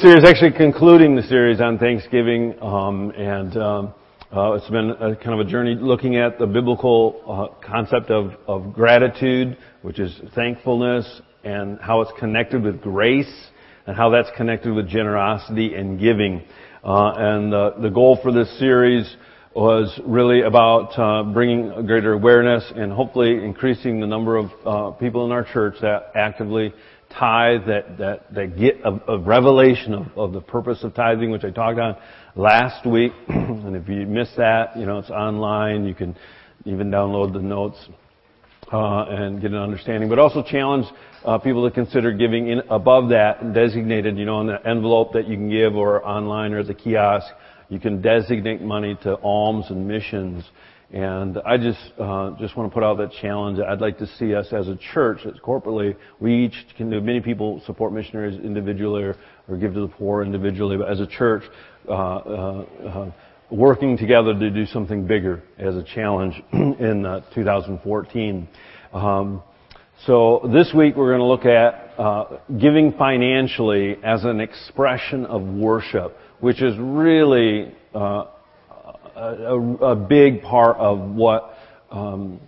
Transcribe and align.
series 0.00 0.24
actually 0.24 0.52
concluding 0.52 1.16
the 1.16 1.22
series 1.22 1.60
on 1.60 1.76
Thanksgiving, 1.76 2.54
um, 2.62 3.10
and 3.16 3.56
um, 3.56 3.94
uh, 4.30 4.52
it's 4.52 4.68
been 4.70 4.90
a, 4.90 5.16
kind 5.16 5.40
of 5.40 5.40
a 5.40 5.50
journey 5.50 5.74
looking 5.74 6.16
at 6.16 6.38
the 6.38 6.46
biblical 6.46 7.20
uh, 7.26 7.66
concept 7.66 8.08
of, 8.08 8.32
of 8.46 8.72
gratitude, 8.72 9.56
which 9.82 9.98
is 9.98 10.16
thankfulness, 10.36 11.20
and 11.42 11.80
how 11.80 12.00
it's 12.00 12.12
connected 12.16 12.62
with 12.62 12.80
grace, 12.80 13.48
and 13.88 13.96
how 13.96 14.08
that's 14.08 14.28
connected 14.36 14.72
with 14.72 14.88
generosity 14.88 15.74
and 15.74 15.98
giving. 15.98 16.44
Uh, 16.84 17.14
and 17.16 17.52
the 17.52 17.90
goal 17.92 18.20
for 18.22 18.30
this 18.30 18.56
series 18.56 19.16
was 19.54 20.00
really 20.06 20.42
about 20.42 20.96
uh, 20.96 21.24
bringing 21.32 21.86
greater 21.86 22.12
awareness 22.12 22.62
and 22.76 22.92
hopefully 22.92 23.44
increasing 23.44 23.98
the 23.98 24.06
number 24.06 24.36
of 24.36 24.50
uh, 24.64 24.90
people 24.98 25.26
in 25.26 25.32
our 25.32 25.44
church 25.52 25.74
that 25.80 26.12
actively 26.14 26.72
tithe, 27.10 27.66
that, 27.66 27.98
that, 27.98 28.34
that 28.34 28.56
get 28.58 28.80
a, 28.84 29.12
a 29.12 29.18
revelation 29.18 29.94
of, 29.94 30.06
of, 30.16 30.32
the 30.32 30.40
purpose 30.40 30.84
of 30.84 30.94
tithing, 30.94 31.30
which 31.30 31.44
I 31.44 31.50
talked 31.50 31.78
on 31.78 31.96
last 32.36 32.86
week. 32.86 33.12
and 33.28 33.76
if 33.76 33.88
you 33.88 34.06
missed 34.06 34.36
that, 34.36 34.76
you 34.76 34.86
know, 34.86 34.98
it's 34.98 35.10
online. 35.10 35.84
You 35.84 35.94
can 35.94 36.16
even 36.64 36.90
download 36.90 37.32
the 37.32 37.40
notes 37.40 37.78
uh, 38.72 39.04
and 39.08 39.40
get 39.40 39.52
an 39.52 39.58
understanding. 39.58 40.08
But 40.08 40.18
also 40.18 40.42
challenge 40.42 40.86
uh, 41.24 41.38
people 41.38 41.68
to 41.68 41.74
consider 41.74 42.12
giving 42.12 42.48
in 42.48 42.60
above 42.70 43.10
that 43.10 43.52
designated, 43.52 44.18
you 44.18 44.24
know, 44.24 44.40
in 44.40 44.46
the 44.46 44.66
envelope 44.66 45.12
that 45.14 45.26
you 45.26 45.36
can 45.36 45.50
give 45.50 45.74
or 45.74 46.04
online 46.06 46.52
or 46.52 46.60
at 46.60 46.66
the 46.66 46.74
kiosk. 46.74 47.26
You 47.68 47.78
can 47.78 48.00
designate 48.00 48.62
money 48.62 48.96
to 49.02 49.14
alms 49.16 49.66
and 49.68 49.86
missions. 49.86 50.44
And 50.90 51.36
I 51.44 51.58
just 51.58 51.92
uh, 51.98 52.30
just 52.40 52.56
want 52.56 52.70
to 52.70 52.74
put 52.74 52.82
out 52.82 52.96
that 52.96 53.12
challenge. 53.20 53.58
I'd 53.58 53.80
like 53.80 53.98
to 53.98 54.06
see 54.06 54.34
us 54.34 54.46
as 54.52 54.68
a 54.68 54.76
church, 54.94 55.20
as 55.26 55.34
corporately, 55.40 55.94
we 56.18 56.46
each 56.46 56.54
can 56.78 56.88
do. 56.88 56.98
Many 57.00 57.20
people 57.20 57.60
support 57.66 57.92
missionaries 57.92 58.40
individually 58.42 59.02
or, 59.02 59.16
or 59.48 59.58
give 59.58 59.74
to 59.74 59.80
the 59.80 59.88
poor 59.88 60.22
individually, 60.22 60.78
but 60.78 60.88
as 60.90 61.00
a 61.00 61.06
church, 61.06 61.42
uh, 61.88 61.92
uh, 61.92 62.66
uh 62.86 63.10
working 63.50 63.96
together 63.96 64.38
to 64.38 64.50
do 64.50 64.66
something 64.66 65.06
bigger 65.06 65.42
as 65.58 65.74
a 65.74 65.82
challenge 65.82 66.34
in 66.52 67.04
uh, 67.04 67.20
2014. 67.34 68.48
Um, 68.92 69.42
so 70.06 70.48
this 70.52 70.72
week 70.74 70.96
we're 70.96 71.16
going 71.16 71.20
to 71.20 71.24
look 71.24 71.44
at 71.44 71.98
uh, 71.98 72.38
giving 72.58 72.92
financially 72.92 73.96
as 74.04 74.24
an 74.24 74.40
expression 74.40 75.26
of 75.26 75.42
worship, 75.42 76.16
which 76.40 76.62
is 76.62 76.74
really 76.78 77.74
a, 79.18 79.86
a 79.92 79.96
big 79.96 80.42
part 80.42 80.76
of 80.76 80.98
what 80.98 81.54
um, 81.90 82.40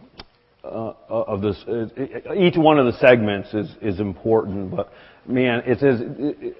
uh, 0.63 0.93
of 1.09 1.43
this. 1.43 1.57
Each 2.37 2.57
one 2.57 2.79
of 2.79 2.87
the 2.87 2.99
segments 3.01 3.53
is 3.55 3.71
is 3.81 4.01
important, 4.01 4.71
but 4.71 4.93
man, 5.27 5.63
it 5.67 5.79
says 5.81 6.01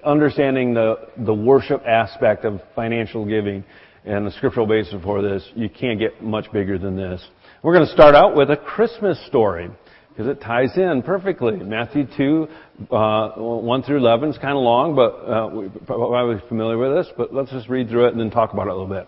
understanding 0.03 0.73
the 0.73 1.07
the 1.17 1.33
worship 1.33 1.83
aspect 1.85 2.45
of 2.45 2.61
financial 2.75 3.25
giving 3.25 3.63
and 4.03 4.25
the 4.25 4.31
scriptural 4.31 4.65
basis 4.65 4.95
for 5.03 5.21
this. 5.21 5.47
You 5.55 5.69
can't 5.69 5.99
get 5.99 6.23
much 6.23 6.51
bigger 6.51 6.77
than 6.77 6.95
this. 6.95 7.25
We're 7.63 7.75
going 7.75 7.85
to 7.85 7.93
start 7.93 8.15
out 8.15 8.35
with 8.35 8.49
a 8.49 8.57
Christmas 8.57 9.23
story 9.27 9.69
because 10.09 10.27
it 10.27 10.41
ties 10.41 10.75
in 10.75 11.03
perfectly. 11.05 11.57
Matthew 11.57 12.07
2, 12.17 12.47
uh, 12.91 13.29
1 13.35 13.83
through 13.83 13.97
11 13.97 14.31
is 14.31 14.37
kind 14.39 14.57
of 14.57 14.63
long, 14.63 14.95
but 14.95 15.11
uh, 15.13 15.49
we're 15.53 15.69
probably 15.85 16.41
familiar 16.49 16.77
with 16.77 16.95
this, 16.95 17.13
but 17.15 17.31
let's 17.31 17.51
just 17.51 17.69
read 17.69 17.87
through 17.87 18.07
it 18.07 18.11
and 18.13 18.19
then 18.19 18.31
talk 18.31 18.51
about 18.51 18.65
it 18.65 18.71
a 18.71 18.73
little 18.73 18.87
bit 18.87 19.07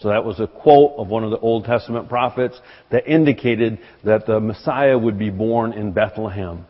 So 0.00 0.08
that 0.08 0.24
was 0.24 0.40
a 0.40 0.46
quote 0.46 0.94
of 0.96 1.08
one 1.08 1.24
of 1.24 1.30
the 1.30 1.38
Old 1.38 1.66
Testament 1.66 2.08
prophets 2.08 2.58
that 2.90 3.06
indicated 3.06 3.78
that 4.02 4.26
the 4.26 4.40
Messiah 4.40 4.96
would 4.96 5.18
be 5.18 5.28
born 5.28 5.74
in 5.74 5.92
Bethlehem. 5.92 6.64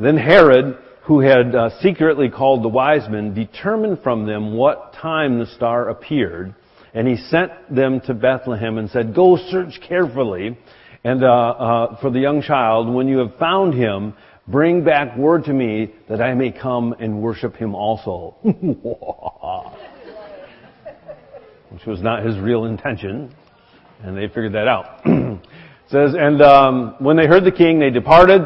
Then 0.00 0.16
Herod, 0.16 0.78
who 1.02 1.18
had 1.18 1.56
uh, 1.56 1.70
secretly 1.80 2.28
called 2.28 2.62
the 2.62 2.68
wise 2.68 3.08
men, 3.10 3.34
determined 3.34 4.00
from 4.04 4.26
them 4.26 4.54
what 4.54 4.92
time 4.92 5.40
the 5.40 5.46
star 5.46 5.88
appeared, 5.88 6.54
and 6.94 7.08
he 7.08 7.16
sent 7.16 7.50
them 7.74 8.00
to 8.02 8.14
Bethlehem 8.14 8.78
and 8.78 8.88
said, 8.90 9.12
"Go 9.12 9.36
search 9.36 9.80
carefully, 9.80 10.56
and 11.02 11.24
uh, 11.24 11.26
uh, 11.26 12.00
for 12.00 12.10
the 12.10 12.20
young 12.20 12.42
child. 12.42 12.94
When 12.94 13.08
you 13.08 13.18
have 13.18 13.34
found 13.40 13.74
him, 13.74 14.14
bring 14.46 14.84
back 14.84 15.16
word 15.16 15.44
to 15.44 15.52
me 15.52 15.94
that 16.08 16.20
I 16.20 16.34
may 16.34 16.52
come 16.52 16.94
and 17.00 17.20
worship 17.20 17.56
him 17.56 17.74
also." 17.74 18.36
which 21.70 21.84
was 21.86 22.02
not 22.02 22.24
his 22.24 22.38
real 22.38 22.64
intention, 22.64 23.34
and 24.02 24.16
they 24.16 24.28
figured 24.28 24.52
that 24.52 24.68
out. 24.68 25.04
says, 25.90 26.14
and 26.18 26.42
um, 26.42 26.94
when 26.98 27.16
they 27.16 27.26
heard 27.26 27.44
the 27.44 27.52
king, 27.52 27.78
they 27.78 27.90
departed. 27.90 28.42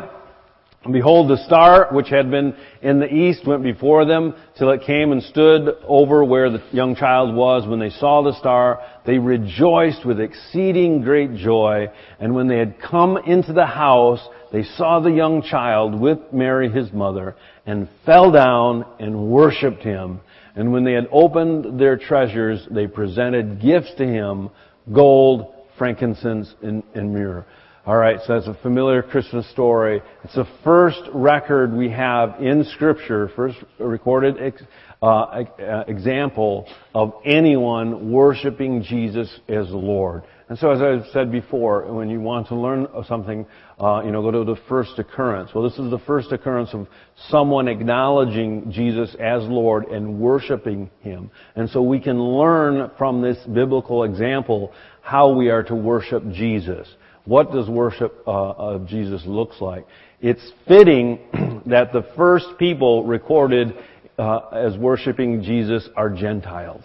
And 0.84 0.92
behold, 0.92 1.30
the 1.30 1.44
star 1.44 1.88
which 1.92 2.08
had 2.08 2.28
been 2.28 2.56
in 2.82 2.98
the 2.98 3.06
east 3.06 3.46
went 3.46 3.62
before 3.62 4.04
them 4.04 4.34
till 4.58 4.70
it 4.70 4.82
came 4.82 5.12
and 5.12 5.22
stood 5.22 5.76
over 5.86 6.24
where 6.24 6.50
the 6.50 6.62
young 6.72 6.96
child 6.96 7.36
was. 7.36 7.68
When 7.68 7.78
they 7.78 7.90
saw 7.90 8.22
the 8.22 8.36
star, 8.36 8.80
they 9.06 9.18
rejoiced 9.18 10.04
with 10.04 10.18
exceeding 10.18 11.02
great 11.02 11.36
joy. 11.36 11.86
And 12.18 12.34
when 12.34 12.48
they 12.48 12.58
had 12.58 12.80
come 12.80 13.16
into 13.16 13.52
the 13.52 13.66
house, 13.66 14.20
they 14.52 14.64
saw 14.64 14.98
the 14.98 15.12
young 15.12 15.42
child 15.42 15.98
with 15.98 16.18
Mary 16.32 16.68
his 16.68 16.92
mother 16.92 17.36
and 17.64 17.88
fell 18.04 18.32
down 18.32 18.84
and 18.98 19.30
worshipped 19.30 19.84
him. 19.84 20.20
And 20.54 20.72
when 20.72 20.84
they 20.84 20.92
had 20.92 21.08
opened 21.10 21.80
their 21.80 21.96
treasures, 21.96 22.66
they 22.70 22.86
presented 22.86 23.60
gifts 23.60 23.94
to 23.96 24.06
him, 24.06 24.50
gold, 24.92 25.52
frankincense, 25.78 26.54
and, 26.62 26.82
and 26.94 27.12
myrrh. 27.12 27.44
Alright, 27.84 28.20
so 28.24 28.34
that's 28.34 28.46
a 28.46 28.54
familiar 28.62 29.02
Christmas 29.02 29.50
story. 29.50 30.02
It's 30.22 30.36
the 30.36 30.46
first 30.62 31.00
record 31.12 31.72
we 31.72 31.90
have 31.90 32.40
in 32.40 32.64
Scripture, 32.74 33.28
first 33.34 33.58
recorded 33.80 34.36
ex, 34.40 34.62
uh, 35.02 35.06
uh 35.06 35.84
example 35.88 36.68
of 36.94 37.14
anyone 37.24 38.12
worshiping 38.12 38.84
Jesus 38.84 39.28
as 39.48 39.68
Lord. 39.70 40.22
And 40.48 40.58
so, 40.58 40.70
as 40.70 40.82
I've 40.82 41.10
said 41.12 41.30
before, 41.30 41.90
when 41.92 42.10
you 42.10 42.20
want 42.20 42.48
to 42.48 42.56
learn 42.56 42.86
something, 43.06 43.46
uh, 43.80 44.02
you 44.04 44.10
know, 44.10 44.22
go 44.22 44.30
to 44.30 44.44
the 44.44 44.60
first 44.68 44.98
occurrence. 44.98 45.50
Well, 45.54 45.64
this 45.64 45.78
is 45.78 45.90
the 45.90 46.00
first 46.00 46.32
occurrence 46.32 46.70
of 46.74 46.88
someone 47.28 47.68
acknowledging 47.68 48.70
Jesus 48.70 49.14
as 49.20 49.42
Lord 49.44 49.86
and 49.86 50.18
worshiping 50.18 50.90
Him. 51.00 51.30
And 51.54 51.70
so 51.70 51.82
we 51.82 52.00
can 52.00 52.20
learn 52.20 52.90
from 52.98 53.22
this 53.22 53.38
biblical 53.52 54.04
example 54.04 54.72
how 55.00 55.32
we 55.32 55.48
are 55.48 55.62
to 55.64 55.74
worship 55.74 56.22
Jesus. 56.32 56.88
What 57.24 57.52
does 57.52 57.68
worship 57.68 58.22
uh, 58.26 58.30
of 58.30 58.86
Jesus 58.88 59.22
looks 59.24 59.60
like? 59.60 59.86
It's 60.20 60.52
fitting 60.66 61.20
that 61.66 61.92
the 61.92 62.04
first 62.16 62.46
people 62.58 63.04
recorded 63.04 63.74
uh, 64.18 64.48
as 64.48 64.76
worshiping 64.76 65.42
Jesus 65.42 65.88
are 65.96 66.10
Gentiles. 66.10 66.84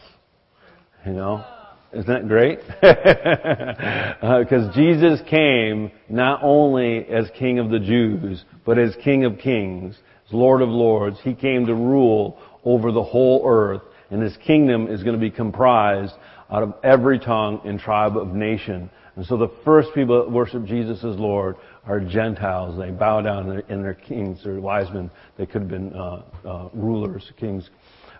You 1.05 1.13
know? 1.13 1.56
Isn't 1.93 2.07
that 2.07 2.27
great? 2.27 2.59
Because 2.81 4.67
uh, 4.69 4.73
Jesus 4.73 5.21
came 5.29 5.91
not 6.09 6.41
only 6.43 7.05
as 7.07 7.29
King 7.39 7.59
of 7.59 7.69
the 7.69 7.79
Jews, 7.79 8.43
but 8.65 8.77
as 8.77 8.95
King 9.03 9.23
of 9.23 9.37
Kings, 9.39 9.95
as 10.27 10.33
Lord 10.33 10.61
of 10.61 10.69
Lords. 10.69 11.17
He 11.23 11.33
came 11.33 11.65
to 11.65 11.73
rule 11.73 12.39
over 12.65 12.91
the 12.91 13.03
whole 13.03 13.43
earth, 13.47 13.83
and 14.09 14.21
His 14.21 14.35
kingdom 14.45 14.87
is 14.87 15.03
going 15.03 15.15
to 15.15 15.21
be 15.21 15.31
comprised 15.31 16.13
out 16.49 16.63
of 16.63 16.73
every 16.83 17.19
tongue 17.19 17.61
and 17.65 17.79
tribe 17.79 18.17
of 18.17 18.29
nation. 18.29 18.89
And 19.15 19.25
so 19.25 19.37
the 19.37 19.51
first 19.65 19.89
people 19.95 20.23
that 20.23 20.31
worship 20.31 20.65
Jesus 20.65 20.99
as 20.99 21.17
Lord 21.17 21.55
are 21.85 21.99
Gentiles. 21.99 22.77
They 22.77 22.91
bow 22.91 23.21
down 23.21 23.63
in 23.69 23.81
their 23.81 23.95
kings 23.95 24.45
or 24.45 24.59
wise 24.59 24.93
men. 24.93 25.09
They 25.37 25.45
could 25.45 25.61
have 25.61 25.69
been 25.69 25.93
uh, 25.93 26.21
uh, 26.45 26.69
rulers, 26.73 27.31
kings. 27.39 27.69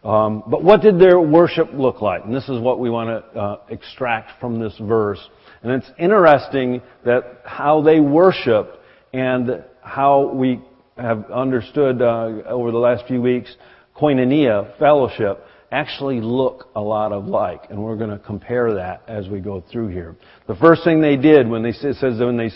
Um, 0.03 0.43
but 0.47 0.63
what 0.63 0.81
did 0.81 0.99
their 0.99 1.19
worship 1.19 1.69
look 1.73 2.01
like? 2.01 2.23
And 2.23 2.33
this 2.33 2.47
is 2.49 2.59
what 2.59 2.79
we 2.79 2.89
want 2.89 3.09
to 3.09 3.39
uh, 3.39 3.59
extract 3.69 4.39
from 4.39 4.59
this 4.59 4.77
verse. 4.79 5.19
And 5.63 5.71
it's 5.71 5.91
interesting 5.97 6.81
that 7.05 7.41
how 7.45 7.81
they 7.81 7.99
worshiped 7.99 8.77
and 9.13 9.63
how 9.81 10.31
we 10.33 10.61
have 10.97 11.29
understood 11.31 12.01
uh, 12.01 12.43
over 12.47 12.71
the 12.71 12.77
last 12.77 13.05
few 13.07 13.21
weeks, 13.21 13.55
koinonia, 13.95 14.77
fellowship, 14.77 15.43
actually 15.71 16.21
look 16.21 16.69
a 16.75 16.81
lot 16.81 17.11
of 17.11 17.25
like, 17.25 17.69
and 17.69 17.81
we're 17.81 17.97
going 17.97 18.09
to 18.09 18.19
compare 18.19 18.75
that 18.75 19.01
as 19.07 19.27
we 19.27 19.39
go 19.39 19.61
through 19.71 19.89
here. 19.89 20.15
The 20.47 20.55
first 20.55 20.83
thing 20.83 21.01
they 21.01 21.17
did 21.17 21.47
when 21.49 21.61
they 21.61 21.73
says 21.73 21.97
when 22.01 22.37
they 22.37 22.51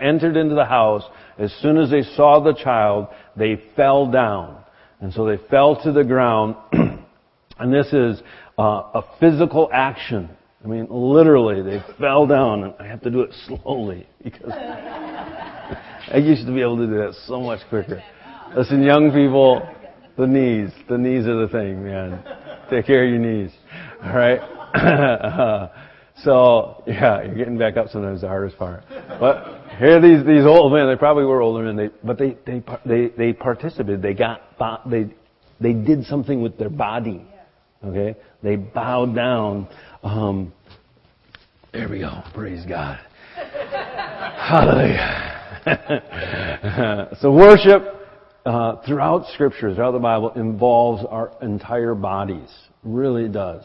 entered 0.00 0.36
into 0.36 0.54
the 0.54 0.64
house, 0.64 1.02
as 1.38 1.52
soon 1.60 1.76
as 1.76 1.90
they 1.90 2.02
saw 2.02 2.40
the 2.40 2.54
child, 2.54 3.08
they 3.36 3.60
fell 3.74 4.10
down, 4.10 4.58
and 5.00 5.12
so 5.12 5.26
they 5.26 5.38
fell 5.50 5.82
to 5.82 5.92
the 5.92 6.04
ground. 6.04 6.56
and 6.72 7.72
this 7.72 7.86
is 7.92 8.22
uh, 8.58 8.62
a 8.94 9.04
physical 9.20 9.70
action. 9.72 10.30
I 10.64 10.68
mean, 10.68 10.88
literally, 10.90 11.62
they 11.62 11.82
fell 11.98 12.26
down, 12.26 12.64
and 12.64 12.74
I 12.80 12.86
have 12.86 13.00
to 13.02 13.10
do 13.10 13.20
it 13.20 13.30
slowly 13.46 14.06
because 14.24 14.52
I 14.52 16.16
used 16.16 16.46
to 16.46 16.52
be 16.52 16.60
able 16.60 16.78
to 16.78 16.86
do 16.86 16.94
that 16.98 17.14
so 17.26 17.40
much 17.40 17.60
quicker. 17.68 18.02
Listen, 18.56 18.82
young 18.82 19.12
people, 19.12 19.68
the 20.16 20.26
knees. 20.26 20.70
The 20.88 20.96
knees 20.98 21.26
are 21.26 21.46
the 21.46 21.48
thing, 21.48 21.84
man. 21.84 22.22
Take 22.70 22.86
care 22.86 23.04
of 23.04 23.10
your 23.10 23.18
knees. 23.18 23.52
All 24.02 24.16
right? 24.16 24.40
so, 26.24 26.82
yeah, 26.86 27.22
you're 27.22 27.34
getting 27.34 27.58
back 27.58 27.76
up 27.76 27.88
sometimes 27.90 28.22
the 28.22 28.28
hardest 28.28 28.58
part. 28.58 28.82
But 29.20 29.55
here 29.78 30.00
these, 30.00 30.24
these 30.26 30.44
old 30.44 30.72
men, 30.72 30.86
they 30.86 30.96
probably 30.96 31.24
were 31.24 31.42
older 31.42 31.64
men, 31.64 31.76
they, 31.76 31.90
but 32.02 32.18
they, 32.18 32.36
they, 32.46 32.62
they, 32.84 33.08
they 33.08 33.32
participated. 33.32 34.02
They 34.02 34.14
got, 34.14 34.42
they, 34.88 35.08
they 35.60 35.72
did 35.72 36.04
something 36.04 36.40
with 36.40 36.58
their 36.58 36.70
body. 36.70 37.24
Okay? 37.84 38.16
They 38.42 38.56
bowed 38.56 39.14
down. 39.14 39.68
Um, 40.02 40.52
there 41.72 41.88
we 41.88 42.00
go. 42.00 42.22
Praise 42.34 42.64
God. 42.66 42.98
Hallelujah. 44.36 45.32
so 47.20 47.32
worship 47.32 47.82
uh, 48.46 48.76
throughout 48.86 49.26
Scripture, 49.34 49.74
throughout 49.74 49.92
the 49.92 49.98
Bible, 49.98 50.32
involves 50.34 51.04
our 51.08 51.32
entire 51.42 51.94
bodies. 51.94 52.48
Really 52.82 53.28
does. 53.28 53.64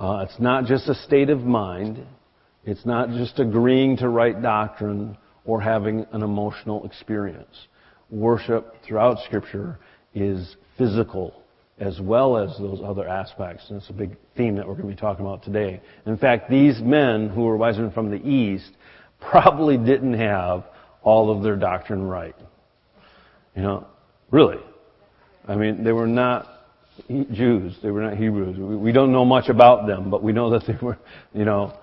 Uh, 0.00 0.24
it's 0.28 0.40
not 0.40 0.64
just 0.64 0.88
a 0.88 0.94
state 0.94 1.30
of 1.30 1.40
mind. 1.40 2.04
It's 2.64 2.84
not 2.84 3.10
just 3.10 3.38
agreeing 3.38 3.98
to 3.98 4.08
right 4.08 4.40
doctrine 4.40 5.16
or 5.46 5.60
having 5.60 6.06
an 6.12 6.22
emotional 6.22 6.84
experience. 6.84 7.68
Worship 8.10 8.74
throughout 8.84 9.18
Scripture 9.24 9.78
is 10.14 10.56
physical 10.76 11.42
as 11.78 12.00
well 12.00 12.38
as 12.38 12.56
those 12.58 12.80
other 12.82 13.06
aspects. 13.06 13.64
And 13.68 13.78
it's 13.78 13.90
a 13.90 13.92
big 13.92 14.16
theme 14.36 14.56
that 14.56 14.66
we're 14.66 14.74
going 14.74 14.88
to 14.88 14.94
be 14.94 15.00
talking 15.00 15.24
about 15.26 15.42
today. 15.42 15.80
In 16.06 16.16
fact, 16.16 16.48
these 16.48 16.80
men 16.80 17.28
who 17.28 17.42
were 17.42 17.56
wise 17.56 17.76
men 17.76 17.90
from 17.90 18.10
the 18.10 18.26
East 18.26 18.70
probably 19.20 19.76
didn't 19.76 20.14
have 20.14 20.64
all 21.02 21.30
of 21.30 21.42
their 21.42 21.56
doctrine 21.56 22.02
right. 22.02 22.34
You 23.54 23.62
know, 23.62 23.86
Really. 24.30 24.58
I 25.48 25.54
mean, 25.54 25.84
they 25.84 25.92
were 25.92 26.06
not 26.06 26.46
Jews. 27.08 27.76
They 27.82 27.90
were 27.90 28.02
not 28.02 28.16
Hebrews. 28.16 28.58
We 28.58 28.92
don't 28.92 29.12
know 29.12 29.24
much 29.24 29.48
about 29.48 29.86
them, 29.86 30.10
but 30.10 30.22
we 30.22 30.32
know 30.32 30.50
that 30.50 30.66
they 30.66 30.76
were, 30.82 30.98
you 31.32 31.44
know, 31.44 31.78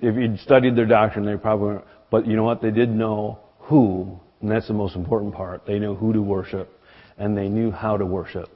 if 0.00 0.14
you'd 0.16 0.38
studied 0.40 0.76
their 0.76 0.86
doctrine, 0.86 1.24
they 1.24 1.36
probably 1.36 1.66
weren't. 1.66 1.84
But 2.14 2.28
you 2.28 2.36
know 2.36 2.44
what? 2.44 2.62
They 2.62 2.70
did 2.70 2.90
know 2.90 3.40
who, 3.58 4.20
and 4.40 4.48
that's 4.48 4.68
the 4.68 4.72
most 4.72 4.94
important 4.94 5.34
part. 5.34 5.66
They 5.66 5.80
knew 5.80 5.96
who 5.96 6.12
to 6.12 6.22
worship, 6.22 6.70
and 7.18 7.36
they 7.36 7.48
knew 7.48 7.72
how 7.72 7.96
to 7.96 8.06
worship. 8.06 8.50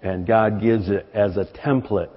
And 0.00 0.26
God 0.26 0.62
gives 0.62 0.88
it 0.88 1.06
as 1.12 1.36
a 1.36 1.44
template 1.44 2.08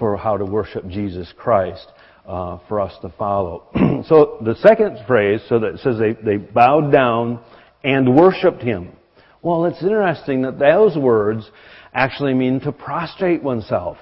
for 0.00 0.16
how 0.16 0.36
to 0.36 0.44
worship 0.44 0.88
Jesus 0.88 1.32
Christ 1.36 1.86
uh, 2.26 2.58
for 2.68 2.80
us 2.80 2.92
to 3.02 3.10
follow. 3.10 3.68
so 4.08 4.38
the 4.44 4.56
second 4.56 5.04
phrase, 5.06 5.42
so 5.48 5.60
that 5.60 5.78
says 5.78 5.96
they, 6.00 6.14
they 6.14 6.38
bowed 6.38 6.90
down 6.90 7.38
and 7.84 8.16
worshipped 8.16 8.64
Him. 8.64 8.90
Well, 9.42 9.66
it's 9.66 9.80
interesting 9.80 10.42
that 10.42 10.58
those 10.58 10.96
words 10.96 11.48
actually 11.94 12.34
mean 12.34 12.58
to 12.62 12.72
prostrate 12.72 13.44
oneself, 13.44 13.96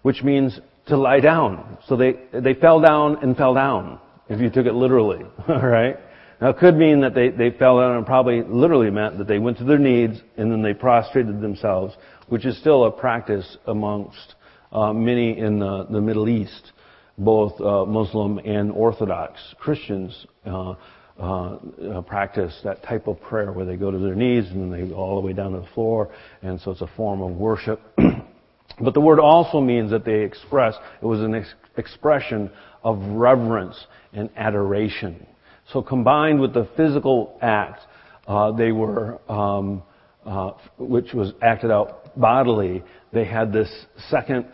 which 0.00 0.22
means 0.22 0.58
to 0.86 0.96
lie 0.96 1.20
down. 1.20 1.76
So 1.86 1.98
they, 1.98 2.14
they 2.32 2.54
fell 2.54 2.80
down 2.80 3.22
and 3.22 3.36
fell 3.36 3.52
down, 3.52 4.00
if 4.28 4.40
you 4.40 4.50
took 4.50 4.66
it 4.66 4.74
literally, 4.74 5.24
alright? 5.48 5.96
Now 6.40 6.50
it 6.50 6.58
could 6.58 6.76
mean 6.76 7.00
that 7.02 7.14
they, 7.14 7.28
they 7.28 7.50
fell 7.50 7.78
down 7.78 7.96
and 7.96 8.04
probably 8.06 8.42
literally 8.42 8.90
meant 8.90 9.18
that 9.18 9.28
they 9.28 9.38
went 9.38 9.58
to 9.58 9.64
their 9.64 9.78
knees 9.78 10.20
and 10.36 10.50
then 10.50 10.62
they 10.62 10.74
prostrated 10.74 11.40
themselves, 11.40 11.94
which 12.28 12.44
is 12.44 12.58
still 12.58 12.84
a 12.84 12.90
practice 12.90 13.56
amongst 13.66 14.34
uh, 14.72 14.92
many 14.92 15.38
in 15.38 15.58
the, 15.58 15.86
the 15.90 16.00
Middle 16.00 16.28
East, 16.28 16.72
both 17.18 17.60
uh, 17.60 17.84
Muslim 17.84 18.38
and 18.38 18.72
Orthodox 18.72 19.38
Christians. 19.58 20.26
Uh, 20.44 20.74
uh, 21.20 21.58
uh, 21.94 22.00
practice 22.00 22.58
that 22.64 22.82
type 22.82 23.06
of 23.06 23.20
prayer 23.20 23.52
where 23.52 23.66
they 23.66 23.76
go 23.76 23.90
to 23.90 23.98
their 23.98 24.14
knees 24.14 24.50
and 24.50 24.62
then 24.62 24.70
they 24.70 24.88
go 24.88 24.96
all 24.96 25.20
the 25.20 25.26
way 25.26 25.34
down 25.34 25.52
to 25.52 25.60
the 25.60 25.66
floor, 25.74 26.10
and 26.40 26.58
so 26.58 26.70
it's 26.70 26.80
a 26.80 26.90
form 26.96 27.20
of 27.20 27.32
worship. 27.36 27.80
but 28.80 28.94
the 28.94 29.00
word 29.00 29.20
also 29.20 29.60
means 29.60 29.90
that 29.90 30.06
they 30.06 30.20
express, 30.20 30.74
it 31.00 31.04
was 31.04 31.20
an 31.20 31.34
ex- 31.34 31.54
expression 31.76 32.50
of 32.84 32.98
reverence 33.00 33.86
and 34.12 34.30
adoration. 34.36 35.26
So 35.72 35.82
combined 35.82 36.40
with 36.40 36.54
the 36.54 36.68
physical 36.76 37.38
act, 37.40 37.80
uh, 38.26 38.52
they 38.52 38.72
were, 38.72 39.20
um, 39.30 39.82
uh, 40.26 40.52
which 40.78 41.12
was 41.12 41.32
acted 41.42 41.70
out 41.70 42.18
bodily, 42.18 42.82
they 43.12 43.24
had 43.24 43.52
this 43.52 43.70
second 44.10 44.46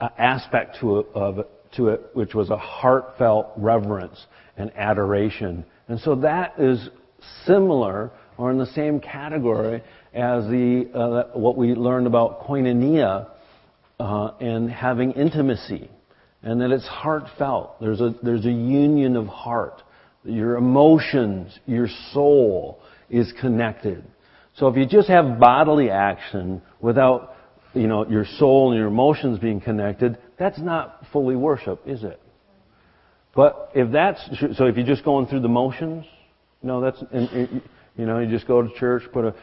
uh, 0.00 0.08
aspect 0.18 0.78
to 0.80 1.00
it, 1.00 1.06
of 1.14 1.46
to 1.76 1.88
it, 1.88 2.00
which 2.14 2.34
was 2.34 2.50
a 2.50 2.56
heartfelt 2.56 3.52
reverence 3.56 4.26
and 4.56 4.72
adoration 4.76 5.64
and 5.88 5.98
so 6.00 6.14
that 6.16 6.54
is 6.58 6.90
similar 7.46 8.10
or 8.36 8.50
in 8.50 8.58
the 8.58 8.66
same 8.66 9.00
category 9.00 9.82
as 10.14 10.44
the, 10.44 10.88
uh, 10.94 11.36
what 11.38 11.56
we 11.56 11.74
learned 11.74 12.06
about 12.06 12.46
koinonia 12.46 13.28
uh, 13.98 14.30
and 14.38 14.70
having 14.70 15.12
intimacy. 15.12 15.90
And 16.42 16.60
that 16.60 16.70
it's 16.70 16.86
heartfelt. 16.86 17.80
There's 17.80 18.00
a, 18.00 18.14
there's 18.22 18.46
a 18.46 18.52
union 18.52 19.16
of 19.16 19.26
heart. 19.26 19.82
Your 20.24 20.56
emotions, 20.56 21.58
your 21.66 21.88
soul 22.12 22.80
is 23.10 23.32
connected. 23.40 24.04
So 24.56 24.68
if 24.68 24.76
you 24.76 24.86
just 24.86 25.08
have 25.08 25.38
bodily 25.38 25.90
action 25.90 26.62
without, 26.80 27.34
you 27.74 27.86
know, 27.86 28.08
your 28.08 28.24
soul 28.38 28.70
and 28.70 28.78
your 28.78 28.88
emotions 28.88 29.38
being 29.38 29.60
connected, 29.60 30.18
that's 30.38 30.58
not 30.58 31.02
fully 31.12 31.36
worship, 31.36 31.80
is 31.86 32.02
it? 32.04 32.20
But 33.34 33.70
if 33.74 33.92
that's 33.92 34.20
so, 34.56 34.66
if 34.66 34.76
you're 34.76 34.86
just 34.86 35.04
going 35.04 35.26
through 35.26 35.40
the 35.40 35.48
motions, 35.48 36.04
no, 36.62 36.80
that's 36.80 37.00
and, 37.12 37.62
you 37.96 38.06
know, 38.06 38.18
you 38.18 38.28
just 38.28 38.48
go 38.48 38.62
to 38.62 38.68
church, 38.78 39.04
put 39.12 39.24
a 39.24 39.34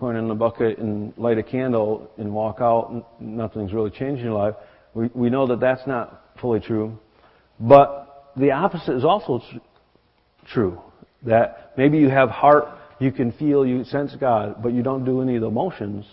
coin 0.00 0.16
in 0.16 0.26
the 0.26 0.34
bucket, 0.34 0.78
and 0.78 1.16
light 1.16 1.38
a 1.38 1.44
candle, 1.44 2.10
and 2.18 2.32
walk 2.32 2.56
out, 2.60 2.90
and 2.90 3.04
nothing's 3.20 3.72
really 3.72 3.90
changed 3.90 4.18
in 4.20 4.26
your 4.26 4.34
life. 4.34 4.54
We 4.94 5.10
we 5.14 5.30
know 5.30 5.46
that 5.46 5.60
that's 5.60 5.86
not 5.86 6.25
fully 6.38 6.60
true, 6.60 6.98
but 7.60 8.32
the 8.36 8.50
opposite 8.50 8.94
is 8.96 9.04
also 9.04 9.42
true. 10.46 10.80
That 11.22 11.72
maybe 11.76 11.98
you 11.98 12.08
have 12.08 12.28
heart, 12.30 12.68
you 12.98 13.10
can 13.10 13.32
feel, 13.32 13.66
you 13.66 13.84
sense 13.84 14.14
God, 14.18 14.62
but 14.62 14.72
you 14.72 14.82
don't 14.82 15.04
do 15.04 15.22
any 15.22 15.36
of 15.36 15.42
the 15.42 15.50
motions. 15.50 16.04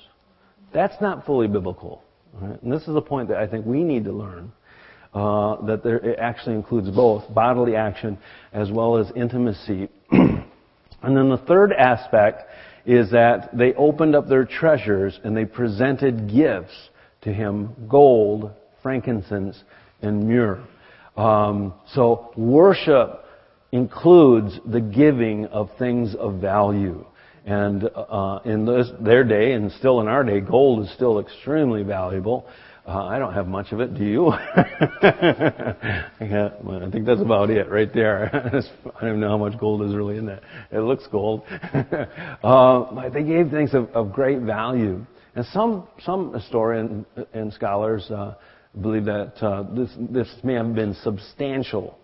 That's 0.74 1.00
not 1.02 1.26
fully 1.26 1.48
biblical. 1.48 2.04
Right? 2.34 2.62
And 2.64 2.72
this 2.72 2.84
is 2.84 2.96
a 2.96 3.02
point 3.02 3.30
that 3.30 3.38
I 3.38 3.48
think 3.48 3.66
we 3.66 3.84
need 3.84 4.06
to 4.06 4.12
learn 4.12 4.52
uh, 5.14 5.64
that 5.66 5.84
there, 5.84 5.98
it 5.98 6.18
actually 6.20 6.56
includes 6.56 6.90
both 6.90 7.32
bodily 7.34 7.76
action 7.76 8.18
as 8.52 8.72
well 8.72 8.98
as 8.98 9.12
intimacy. 9.16 9.88
and 10.12 10.46
then 11.04 11.30
the 11.30 11.42
third 11.48 11.72
aspect 11.74 12.44
is 12.86 13.12
that 13.12 13.56
they 13.56 13.74
opened 13.74 14.16
up 14.16 14.28
their 14.28 14.46
treasures 14.46 15.20
and 15.24 15.38
they 15.38 15.46
presented 15.46 16.30
gifts 16.32 16.90
to 17.22 17.32
him 17.32 17.74
gold, 17.88 18.52
frankincense, 18.82 19.64
and 20.04 20.28
myrrh. 20.28 20.64
Um, 21.18 21.74
so 21.94 22.32
worship 22.36 23.26
includes 23.72 24.60
the 24.66 24.80
giving 24.80 25.48
of 25.48 25.70
things 25.80 26.16
of 26.16 26.40
value. 26.40 27.06
And 27.46 27.90
uh, 27.96 28.40
in 28.46 28.66
this, 28.66 28.90
their 29.02 29.24
day, 29.24 29.54
and 29.54 29.72
still 29.74 30.00
in 30.00 30.08
our 30.08 30.24
day, 30.24 30.40
gold 30.40 30.86
is 30.86 30.94
still 30.94 31.20
extremely 31.20 31.84
valuable. 31.84 32.48
Uh, 32.86 33.06
I 33.06 33.18
don't 33.18 33.34
have 33.34 33.48
much 33.48 33.72
of 33.72 33.80
it. 33.80 33.96
Do 33.96 34.04
you? 34.04 34.28
yeah, 34.58 36.50
I 36.60 36.90
think 36.92 37.06
that's 37.06 37.22
about 37.22 37.50
it 37.50 37.70
right 37.70 37.92
there. 37.94 38.30
I 39.02 39.06
don't 39.06 39.20
know 39.22 39.30
how 39.30 39.38
much 39.38 39.58
gold 39.58 39.84
is 39.84 39.96
really 39.96 40.18
in 40.18 40.26
that. 40.26 40.44
It 40.72 40.80
looks 40.80 41.08
gold. 41.08 41.44
uh, 42.44 43.10
they 43.10 43.24
gave 43.24 43.52
things 43.52 43.74
of, 43.74 43.90
of, 43.92 44.12
great 44.12 44.40
value, 44.40 45.06
and 45.36 45.46
some 45.48 45.88
some 46.04 46.34
historians 46.34 47.06
and 47.34 47.54
scholars 47.54 48.12
uh, 48.12 48.36
believe 48.82 49.06
that 49.06 49.34
uh, 49.42 49.64
this 49.74 49.90
this 50.10 50.28
may 50.44 50.54
have 50.54 50.74
been 50.74 50.96
substantial. 51.04 51.98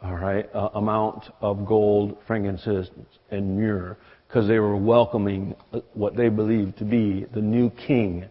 All 0.00 0.14
right, 0.14 0.48
uh, 0.54 0.68
amount 0.74 1.24
of 1.40 1.66
gold, 1.66 2.18
frankincense, 2.26 2.88
and 3.32 3.58
myrrh, 3.58 3.96
because 4.28 4.46
they 4.46 4.60
were 4.60 4.76
welcoming 4.76 5.56
what 5.94 6.16
they 6.16 6.28
believed 6.28 6.78
to 6.78 6.84
be 6.84 7.26
the 7.34 7.40
new 7.40 7.70
king 7.70 8.24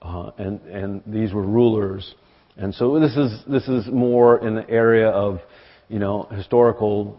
uh, 0.00 0.30
and 0.38 0.60
and 0.62 1.02
these 1.06 1.32
were 1.32 1.42
rulers, 1.42 2.14
and 2.56 2.72
so 2.74 3.00
this 3.00 3.16
is 3.16 3.42
this 3.48 3.66
is 3.66 3.86
more 3.92 4.46
in 4.46 4.54
the 4.54 4.68
area 4.70 5.08
of, 5.08 5.40
you 5.88 5.98
know, 5.98 6.28
historical 6.30 7.18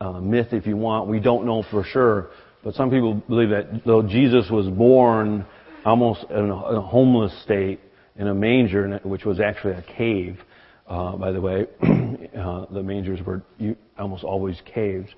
uh, 0.00 0.12
myth, 0.12 0.48
if 0.52 0.66
you 0.66 0.78
want. 0.78 1.08
We 1.08 1.20
don't 1.20 1.44
know 1.44 1.62
for 1.70 1.84
sure 1.84 2.30
But 2.62 2.74
some 2.74 2.90
people 2.90 3.14
believe 3.14 3.50
that 3.50 3.82
though 3.84 4.02
Jesus 4.02 4.48
was 4.50 4.68
born 4.68 5.44
almost 5.84 6.24
in 6.30 6.50
a 6.50 6.80
homeless 6.80 7.32
state 7.42 7.80
in 8.16 8.28
a 8.28 8.34
manger, 8.34 9.00
which 9.04 9.24
was 9.24 9.40
actually 9.40 9.74
a 9.74 9.82
cave, 9.96 10.38
uh, 10.86 11.16
by 11.16 11.32
the 11.32 11.40
way, 11.40 11.66
uh, 12.38 12.66
the 12.70 12.82
mangers 12.82 13.20
were 13.24 13.42
almost 13.98 14.24
always 14.24 14.60
caves, 14.74 15.08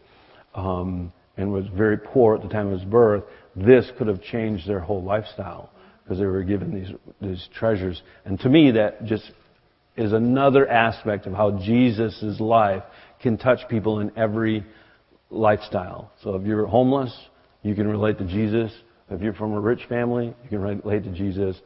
um, 0.54 1.12
and 1.36 1.52
was 1.52 1.64
very 1.76 1.98
poor 1.98 2.36
at 2.36 2.42
the 2.42 2.48
time 2.48 2.68
of 2.68 2.78
his 2.78 2.88
birth. 2.88 3.24
This 3.56 3.90
could 3.98 4.06
have 4.06 4.22
changed 4.22 4.68
their 4.68 4.80
whole 4.80 5.02
lifestyle 5.02 5.70
because 6.02 6.18
they 6.18 6.26
were 6.26 6.44
given 6.44 6.72
these 6.72 6.94
these 7.20 7.48
treasures. 7.54 8.02
And 8.24 8.38
to 8.40 8.48
me, 8.48 8.70
that 8.72 9.04
just 9.04 9.30
is 9.96 10.12
another 10.12 10.68
aspect 10.68 11.26
of 11.26 11.32
how 11.32 11.58
Jesus' 11.58 12.38
life 12.40 12.82
can 13.20 13.38
touch 13.38 13.60
people 13.68 14.00
in 14.00 14.12
every 14.16 14.64
lifestyle. 15.30 16.12
So 16.22 16.34
if 16.34 16.46
you're 16.46 16.66
homeless, 16.66 17.14
you 17.62 17.74
can 17.74 17.88
relate 17.88 18.18
to 18.18 18.24
Jesus. 18.24 18.72
If 19.10 19.20
you're 19.20 19.34
from 19.34 19.52
a 19.52 19.60
rich 19.60 19.80
family, 19.88 20.34
you 20.42 20.48
can 20.48 20.60
relate 20.60 21.04
to 21.04 21.10
Jesus. 21.10 21.56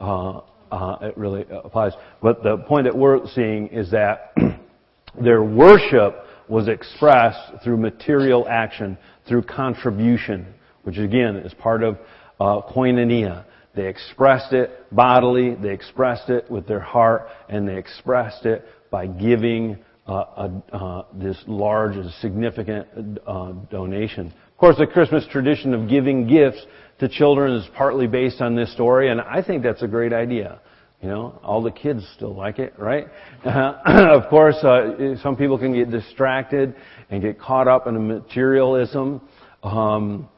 Uh, 0.00 0.40
uh, 0.70 0.98
it 1.02 1.16
really 1.16 1.46
applies. 1.50 1.92
But 2.20 2.42
the 2.42 2.58
point 2.58 2.84
that 2.84 2.96
we're 2.96 3.26
seeing 3.34 3.68
is 3.68 3.90
that 3.92 4.34
their 5.20 5.42
worship 5.42 6.24
was 6.48 6.68
expressed 6.68 7.62
through 7.62 7.76
material 7.76 8.46
action, 8.48 8.98
through 9.26 9.42
contribution, 9.42 10.46
which 10.82 10.98
again 10.98 11.36
is 11.36 11.54
part 11.54 11.82
of 11.82 11.98
uh, 12.40 12.60
koinonia. 12.62 13.44
They 13.74 13.86
expressed 13.86 14.52
it 14.52 14.70
bodily, 14.90 15.54
they 15.54 15.72
expressed 15.72 16.30
it 16.30 16.50
with 16.50 16.66
their 16.66 16.80
heart, 16.80 17.28
and 17.48 17.68
they 17.68 17.76
expressed 17.76 18.44
it 18.44 18.64
by 18.90 19.06
giving 19.06 19.78
uh, 20.06 20.50
uh, 20.72 21.02
this 21.12 21.36
large 21.46 21.94
and 21.96 22.10
significant 22.14 22.88
uh, 23.26 23.52
donation. 23.70 24.32
Of 24.58 24.60
course, 24.60 24.76
the 24.76 24.88
Christmas 24.88 25.24
tradition 25.30 25.72
of 25.72 25.88
giving 25.88 26.26
gifts 26.26 26.60
to 26.98 27.08
children 27.08 27.54
is 27.54 27.64
partly 27.76 28.08
based 28.08 28.40
on 28.40 28.56
this 28.56 28.72
story, 28.72 29.08
and 29.08 29.20
I 29.20 29.40
think 29.40 29.62
that's 29.62 29.82
a 29.82 29.86
great 29.86 30.12
idea. 30.12 30.60
You 31.00 31.10
know, 31.10 31.38
all 31.44 31.62
the 31.62 31.70
kids 31.70 32.04
still 32.16 32.34
like 32.34 32.58
it, 32.58 32.74
right? 32.76 33.06
of 33.44 34.28
course, 34.28 34.56
uh, 34.64 35.14
some 35.22 35.36
people 35.36 35.60
can 35.60 35.74
get 35.74 35.92
distracted 35.92 36.74
and 37.08 37.22
get 37.22 37.38
caught 37.38 37.68
up 37.68 37.86
in 37.86 38.08
materialism. 38.08 39.20
Um, 39.62 40.28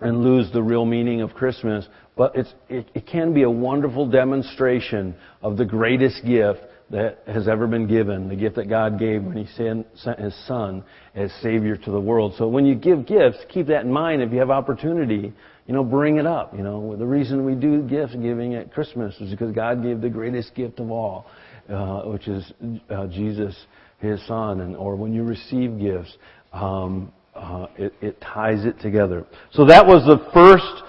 and 0.00 0.24
lose 0.24 0.50
the 0.52 0.62
real 0.62 0.84
meaning 0.84 1.20
of 1.20 1.32
Christmas. 1.32 1.86
But 2.16 2.34
it, 2.34 2.46
it 2.68 3.06
can 3.06 3.32
be 3.32 3.42
a 3.42 3.50
wonderful 3.50 4.08
demonstration 4.08 5.14
of 5.42 5.56
the 5.56 5.64
greatest 5.64 6.24
gift 6.26 6.60
that 6.90 7.22
has 7.26 7.48
ever 7.48 7.66
been 7.66 7.86
given, 7.86 8.28
the 8.28 8.36
gift 8.36 8.56
that 8.56 8.68
God 8.68 8.98
gave 8.98 9.22
when 9.22 9.36
He 9.36 9.46
sent 9.54 9.86
His 10.18 10.34
Son 10.46 10.84
as 11.14 11.32
Savior 11.42 11.76
to 11.76 11.90
the 11.90 12.00
world. 12.00 12.34
So 12.36 12.48
when 12.48 12.66
you 12.66 12.74
give 12.74 13.06
gifts, 13.06 13.38
keep 13.48 13.66
that 13.68 13.84
in 13.84 13.92
mind. 13.92 14.22
If 14.22 14.32
you 14.32 14.38
have 14.38 14.50
opportunity, 14.50 15.32
you 15.66 15.74
know, 15.74 15.84
bring 15.84 16.18
it 16.18 16.26
up. 16.26 16.54
You 16.54 16.62
know, 16.62 16.96
the 16.96 17.06
reason 17.06 17.44
we 17.44 17.54
do 17.54 17.82
gift 17.82 18.12
giving 18.20 18.54
at 18.54 18.72
Christmas 18.72 19.14
is 19.20 19.30
because 19.30 19.54
God 19.54 19.82
gave 19.82 20.00
the 20.00 20.10
greatest 20.10 20.54
gift 20.54 20.80
of 20.80 20.90
all, 20.90 21.26
uh, 21.68 22.02
which 22.02 22.28
is 22.28 22.52
uh, 22.90 23.06
Jesus, 23.06 23.56
His 23.98 24.24
Son. 24.26 24.60
And 24.60 24.76
or 24.76 24.96
when 24.96 25.14
you 25.14 25.22
receive 25.22 25.78
gifts, 25.78 26.16
um, 26.52 27.12
uh, 27.34 27.66
it, 27.78 27.94
it, 28.02 28.20
ties 28.20 28.64
it 28.66 28.78
together. 28.80 29.24
So 29.52 29.64
that 29.66 29.86
was 29.86 30.04
the 30.04 30.30
first 30.34 30.82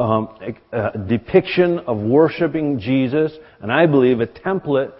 um, 0.00 0.30
uh, 0.72 0.90
depiction 1.06 1.80
of 1.80 1.98
worshiping 1.98 2.80
Jesus, 2.80 3.32
and 3.60 3.70
I 3.70 3.84
believe 3.84 4.20
a 4.20 4.26
template 4.26 4.92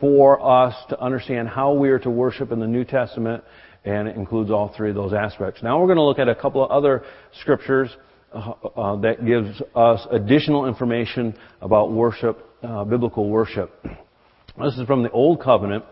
for 0.00 0.44
us 0.44 0.74
to 0.88 1.00
understand 1.00 1.48
how 1.48 1.72
we 1.74 1.88
are 1.90 1.98
to 2.00 2.10
worship 2.10 2.52
in 2.52 2.60
the 2.60 2.66
New 2.66 2.84
Testament, 2.84 3.44
and 3.84 4.08
it 4.08 4.16
includes 4.16 4.50
all 4.50 4.72
three 4.76 4.90
of 4.90 4.94
those 4.94 5.12
aspects. 5.12 5.62
Now 5.62 5.78
we're 5.80 5.86
going 5.86 5.98
to 5.98 6.04
look 6.04 6.18
at 6.18 6.28
a 6.28 6.34
couple 6.34 6.64
of 6.64 6.70
other 6.70 7.02
scriptures 7.40 7.90
uh, 8.32 8.52
uh, 8.76 8.96
that 8.96 9.24
gives 9.24 9.62
us 9.76 10.06
additional 10.10 10.66
information 10.66 11.34
about 11.60 11.92
worship, 11.92 12.44
uh, 12.62 12.84
biblical 12.84 13.28
worship. 13.28 13.70
This 13.84 14.74
is 14.76 14.86
from 14.86 15.02
the 15.02 15.10
Old 15.10 15.40
Covenant, 15.42 15.84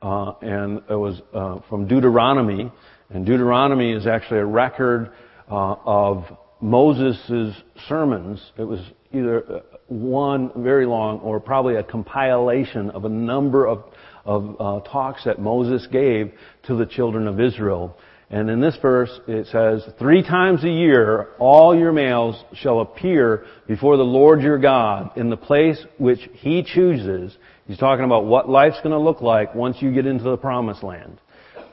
uh, 0.00 0.32
and 0.40 0.78
it 0.88 0.94
was 0.94 1.20
from 1.68 1.86
Deuteronomy, 1.86 2.72
and 3.10 3.26
Deuteronomy 3.26 3.92
is 3.92 4.06
actually 4.06 4.40
a 4.40 4.46
record 4.46 5.10
uh, 5.50 5.74
of 5.84 6.24
Moses' 6.60 7.54
sermons. 7.88 8.40
It 8.56 8.64
was 8.64 8.80
either 9.12 9.44
uh, 9.44 9.69
one 9.90 10.50
very 10.62 10.86
long 10.86 11.18
or 11.20 11.40
probably 11.40 11.74
a 11.74 11.82
compilation 11.82 12.90
of 12.90 13.04
a 13.04 13.08
number 13.08 13.66
of, 13.66 13.84
of 14.24 14.56
uh, 14.60 14.80
talks 14.88 15.24
that 15.24 15.40
Moses 15.40 15.86
gave 15.90 16.32
to 16.66 16.76
the 16.76 16.86
children 16.86 17.26
of 17.26 17.40
Israel. 17.40 17.96
And 18.30 18.48
in 18.48 18.60
this 18.60 18.76
verse, 18.80 19.10
it 19.26 19.48
says, 19.48 19.82
Three 19.98 20.22
times 20.22 20.62
a 20.62 20.70
year, 20.70 21.30
all 21.40 21.76
your 21.76 21.92
males 21.92 22.40
shall 22.54 22.80
appear 22.80 23.44
before 23.66 23.96
the 23.96 24.04
Lord 24.04 24.40
your 24.40 24.58
God 24.58 25.16
in 25.16 25.30
the 25.30 25.36
place 25.36 25.84
which 25.98 26.20
He 26.34 26.62
chooses. 26.62 27.36
He's 27.66 27.78
talking 27.78 28.04
about 28.04 28.26
what 28.26 28.48
life's 28.48 28.78
going 28.78 28.92
to 28.92 29.00
look 29.00 29.20
like 29.20 29.54
once 29.56 29.78
you 29.80 29.92
get 29.92 30.06
into 30.06 30.24
the 30.24 30.36
promised 30.36 30.84
land. 30.84 31.18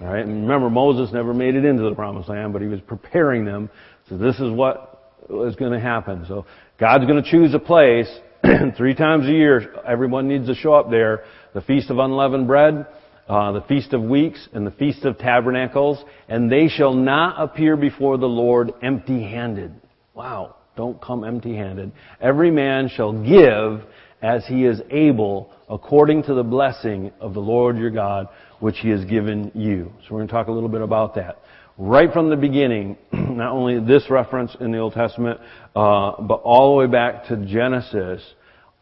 All 0.01 0.07
right. 0.07 0.25
And 0.25 0.43
remember, 0.43 0.71
Moses 0.71 1.13
never 1.13 1.33
made 1.33 1.53
it 1.53 1.63
into 1.63 1.83
the 1.83 1.93
promised 1.93 2.29
land, 2.29 2.53
but 2.53 2.61
he 2.61 2.67
was 2.67 2.81
preparing 2.81 3.45
them. 3.45 3.69
So 4.09 4.17
this 4.17 4.35
is 4.39 4.51
what 4.51 4.96
was 5.29 5.55
going 5.55 5.71
to 5.71 5.79
happen. 5.79 6.25
So 6.27 6.45
God's 6.79 7.05
going 7.05 7.21
to 7.21 7.29
choose 7.29 7.53
a 7.53 7.59
place. 7.59 8.07
Three 8.77 8.95
times 8.95 9.25
a 9.25 9.31
year, 9.31 9.73
everyone 9.85 10.27
needs 10.27 10.47
to 10.47 10.55
show 10.55 10.73
up 10.73 10.89
there. 10.89 11.23
The 11.53 11.61
Feast 11.61 11.89
of 11.89 11.97
Unleavened 11.97 12.47
Bread, 12.47 12.85
uh, 13.27 13.51
the 13.51 13.61
Feast 13.61 13.93
of 13.93 14.03
Weeks, 14.03 14.47
and 14.53 14.65
the 14.65 14.71
Feast 14.71 15.05
of 15.05 15.17
Tabernacles. 15.17 16.03
And 16.29 16.51
they 16.51 16.67
shall 16.67 16.93
not 16.93 17.41
appear 17.41 17.75
before 17.75 18.17
the 18.17 18.27
Lord 18.27 18.73
empty-handed. 18.81 19.73
Wow. 20.13 20.55
Don't 20.75 21.01
come 21.01 21.23
empty-handed. 21.23 21.91
Every 22.21 22.51
man 22.51 22.89
shall 22.89 23.11
give 23.11 23.87
as 24.21 24.45
he 24.45 24.65
is 24.65 24.81
able 24.91 25.51
according 25.69 26.23
to 26.23 26.33
the 26.33 26.43
blessing 26.43 27.11
of 27.19 27.33
the 27.33 27.39
Lord 27.39 27.77
your 27.77 27.89
God 27.89 28.27
which 28.59 28.77
He 28.79 28.89
has 28.89 29.03
given 29.05 29.51
you. 29.53 29.91
So 30.01 30.13
we're 30.13 30.19
going 30.19 30.27
to 30.27 30.33
talk 30.33 30.47
a 30.47 30.51
little 30.51 30.69
bit 30.69 30.81
about 30.81 31.15
that. 31.15 31.39
Right 31.79 32.11
from 32.11 32.31
the 32.31 32.35
beginning, 32.35 32.97
not 33.11 33.51
only 33.51 33.79
this 33.79 34.09
reference 34.09 34.55
in 34.59 34.71
the 34.71 34.79
Old 34.79 34.93
Testament, 34.93 35.39
uh, 35.75 36.19
but 36.21 36.41
all 36.43 36.71
the 36.71 36.79
way 36.79 36.91
back 36.91 37.27
to 37.27 37.37
Genesis, 37.45 38.23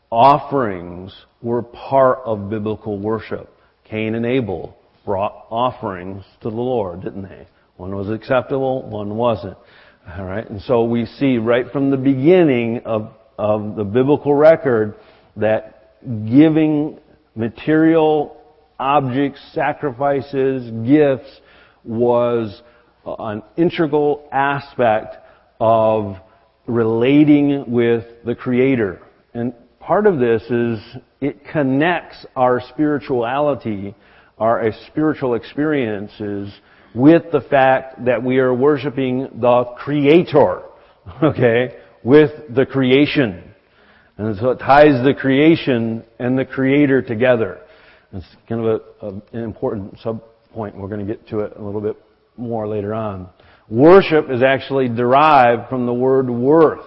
offerings 0.10 1.14
were 1.42 1.62
part 1.62 2.20
of 2.26 2.50
biblical 2.50 2.98
worship. 2.98 3.52
Cain 3.84 4.16
and 4.16 4.26
Abel 4.26 4.78
brought 5.04 5.46
offerings 5.50 6.24
to 6.42 6.50
the 6.50 6.56
Lord, 6.56 7.02
didn't 7.02 7.24
they? 7.24 7.48
One 7.76 7.94
was 7.94 8.10
acceptable, 8.10 8.90
one 8.90 9.18
wasn't. 9.18 9.58
Alright, 10.10 10.50
and 10.50 10.62
so 10.62 10.86
we 10.86 11.06
see 11.06 11.38
right 11.38 11.70
from 11.72 11.92
the 11.92 11.98
beginning 11.98 12.82
of, 12.86 13.12
of 13.38 13.76
the 13.76 13.84
biblical 13.84 14.34
record 14.34 14.96
that 15.36 16.00
giving 16.30 17.00
material 17.36 18.42
objects, 18.80 19.42
sacrifices, 19.54 20.72
gifts 20.88 21.42
was 21.84 22.62
an 23.06 23.44
integral 23.58 24.28
aspect 24.32 25.16
of 25.60 26.18
relating 26.68 27.72
with 27.72 28.06
the 28.26 28.36
Creator. 28.36 29.02
And 29.34 29.54
part 29.80 30.08
of 30.08 30.20
this 30.20 30.42
is 30.44 30.80
it 31.22 31.46
connects 31.46 32.26
our 32.36 32.62
spirituality, 32.70 33.96
our 34.38 34.68
uh, 34.68 34.72
spiritual 34.88 35.36
experiences 35.36 36.54
with 36.94 37.24
the 37.32 37.42
fact 37.42 38.06
that 38.06 38.24
we 38.24 38.40
are 38.40 38.54
worshiping 38.54 39.30
the 39.40 39.66
Creator, 39.78 40.64
okay, 41.24 41.78
with 42.04 42.32
the 42.50 42.66
creation. 42.66 43.44
And 44.18 44.38
so 44.38 44.52
it 44.52 44.60
ties 44.60 45.04
the 45.04 45.14
creation 45.14 46.04
and 46.20 46.38
the 46.38 46.46
Creator 46.46 47.02
together. 47.02 47.60
It's 48.14 48.26
kind 48.48 48.66
of 48.66 48.82
a, 49.02 49.06
a, 49.06 49.10
an 49.38 49.44
important 49.44 50.00
sub 50.00 50.24
point. 50.54 50.78
We're 50.78 50.88
going 50.88 51.06
to 51.06 51.14
get 51.14 51.28
to 51.30 51.42
it 51.42 51.54
a 51.58 51.62
little 51.62 51.82
bit 51.82 51.98
more 52.38 52.68
later 52.68 52.94
on. 52.94 53.30
Worship 53.70 54.30
is 54.30 54.44
actually 54.44 54.90
derived 54.90 55.70
from 55.70 55.86
the 55.86 55.94
word 55.94 56.30
worth. 56.30 56.86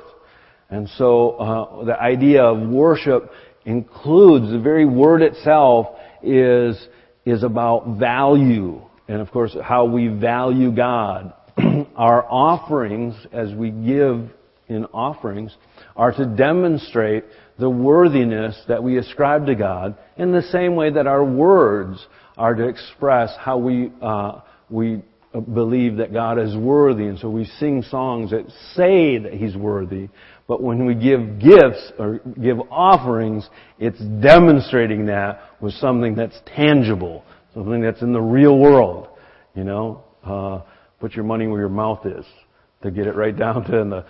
And 0.70 0.88
so 0.96 1.30
uh, 1.30 1.84
the 1.84 2.00
idea 2.00 2.44
of 2.44 2.68
worship 2.68 3.30
includes 3.64 4.50
the 4.50 4.58
very 4.58 4.84
word 4.84 5.22
itself 5.22 5.88
is 6.22 6.78
is 7.24 7.42
about 7.42 7.98
value 7.98 8.80
and 9.08 9.20
of 9.20 9.30
course 9.30 9.56
how 9.62 9.86
we 9.86 10.08
value 10.08 10.70
God. 10.70 11.32
Our 11.96 12.24
offerings 12.30 13.14
as 13.32 13.52
we 13.54 13.70
give 13.70 14.30
in 14.68 14.84
offerings 14.92 15.56
are 15.96 16.12
to 16.12 16.26
demonstrate 16.26 17.24
the 17.58 17.70
worthiness 17.70 18.60
that 18.68 18.82
we 18.82 18.98
ascribe 18.98 19.46
to 19.46 19.54
God 19.54 19.96
in 20.16 20.30
the 20.30 20.42
same 20.42 20.76
way 20.76 20.90
that 20.90 21.06
our 21.06 21.24
words 21.24 22.06
are 22.36 22.54
to 22.54 22.68
express 22.68 23.34
how 23.40 23.58
we, 23.58 23.90
uh, 24.00 24.40
we 24.68 25.02
believe 25.40 25.96
that 25.96 26.12
God 26.12 26.38
is 26.38 26.56
worthy. 26.56 27.04
And 27.04 27.18
so 27.18 27.28
we 27.30 27.44
sing 27.44 27.82
songs 27.82 28.30
that 28.30 28.50
say 28.74 29.18
that 29.18 29.32
He's 29.32 29.56
worthy. 29.56 30.08
But 30.46 30.62
when 30.62 30.86
we 30.86 30.94
give 30.94 31.38
gifts 31.38 31.92
or 31.98 32.20
give 32.42 32.58
offerings, 32.70 33.48
it's 33.78 33.98
demonstrating 33.98 35.06
that 35.06 35.40
with 35.60 35.74
something 35.74 36.14
that's 36.14 36.38
tangible, 36.46 37.24
something 37.54 37.80
that's 37.82 38.00
in 38.02 38.12
the 38.12 38.20
real 38.20 38.58
world. 38.58 39.08
You 39.54 39.64
know, 39.64 40.04
uh, 40.24 40.62
put 41.00 41.14
your 41.14 41.24
money 41.24 41.46
where 41.46 41.60
your 41.60 41.68
mouth 41.68 42.06
is. 42.06 42.24
to 42.82 42.90
get 42.90 43.06
it 43.06 43.14
right 43.14 43.36
down 43.36 43.64
to 43.64 43.70
the 43.70 44.04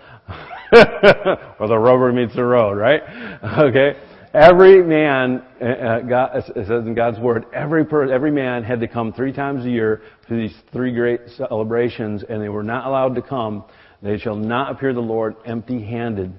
where 1.56 1.68
the 1.68 1.78
rubber 1.78 2.12
meets 2.12 2.35
the 2.35 2.44
road, 2.44 2.76
right? 2.76 3.02
Okay. 3.58 3.97
Every 4.35 4.82
man, 4.82 5.42
uh, 5.61 5.64
uh, 5.64 6.00
God, 6.00 6.30
it 6.37 6.66
says 6.66 6.87
in 6.87 6.94
God's 6.94 7.18
word, 7.18 7.47
every 7.54 7.85
per, 7.85 8.12
every 8.12 8.30
man 8.30 8.62
had 8.62 8.80
to 8.80 8.88
come 8.88 9.12
three 9.12 9.32
times 9.32 9.64
a 9.64 9.70
year 9.70 10.02
to 10.28 10.37
these 10.37 10.54
three 10.73 10.94
great 10.94 11.20
celebrations, 11.37 12.25
and 12.28 12.42
they 12.42 12.50
were 12.50 12.62
not 12.62 12.87
allowed 12.87 13.14
to 13.14 13.23
come. 13.23 13.64
They 14.02 14.18
shall 14.18 14.37
not 14.37 14.73
appear 14.73 14.90
to 14.90 14.94
the 14.94 15.00
Lord 15.00 15.37
empty-handed. 15.47 16.35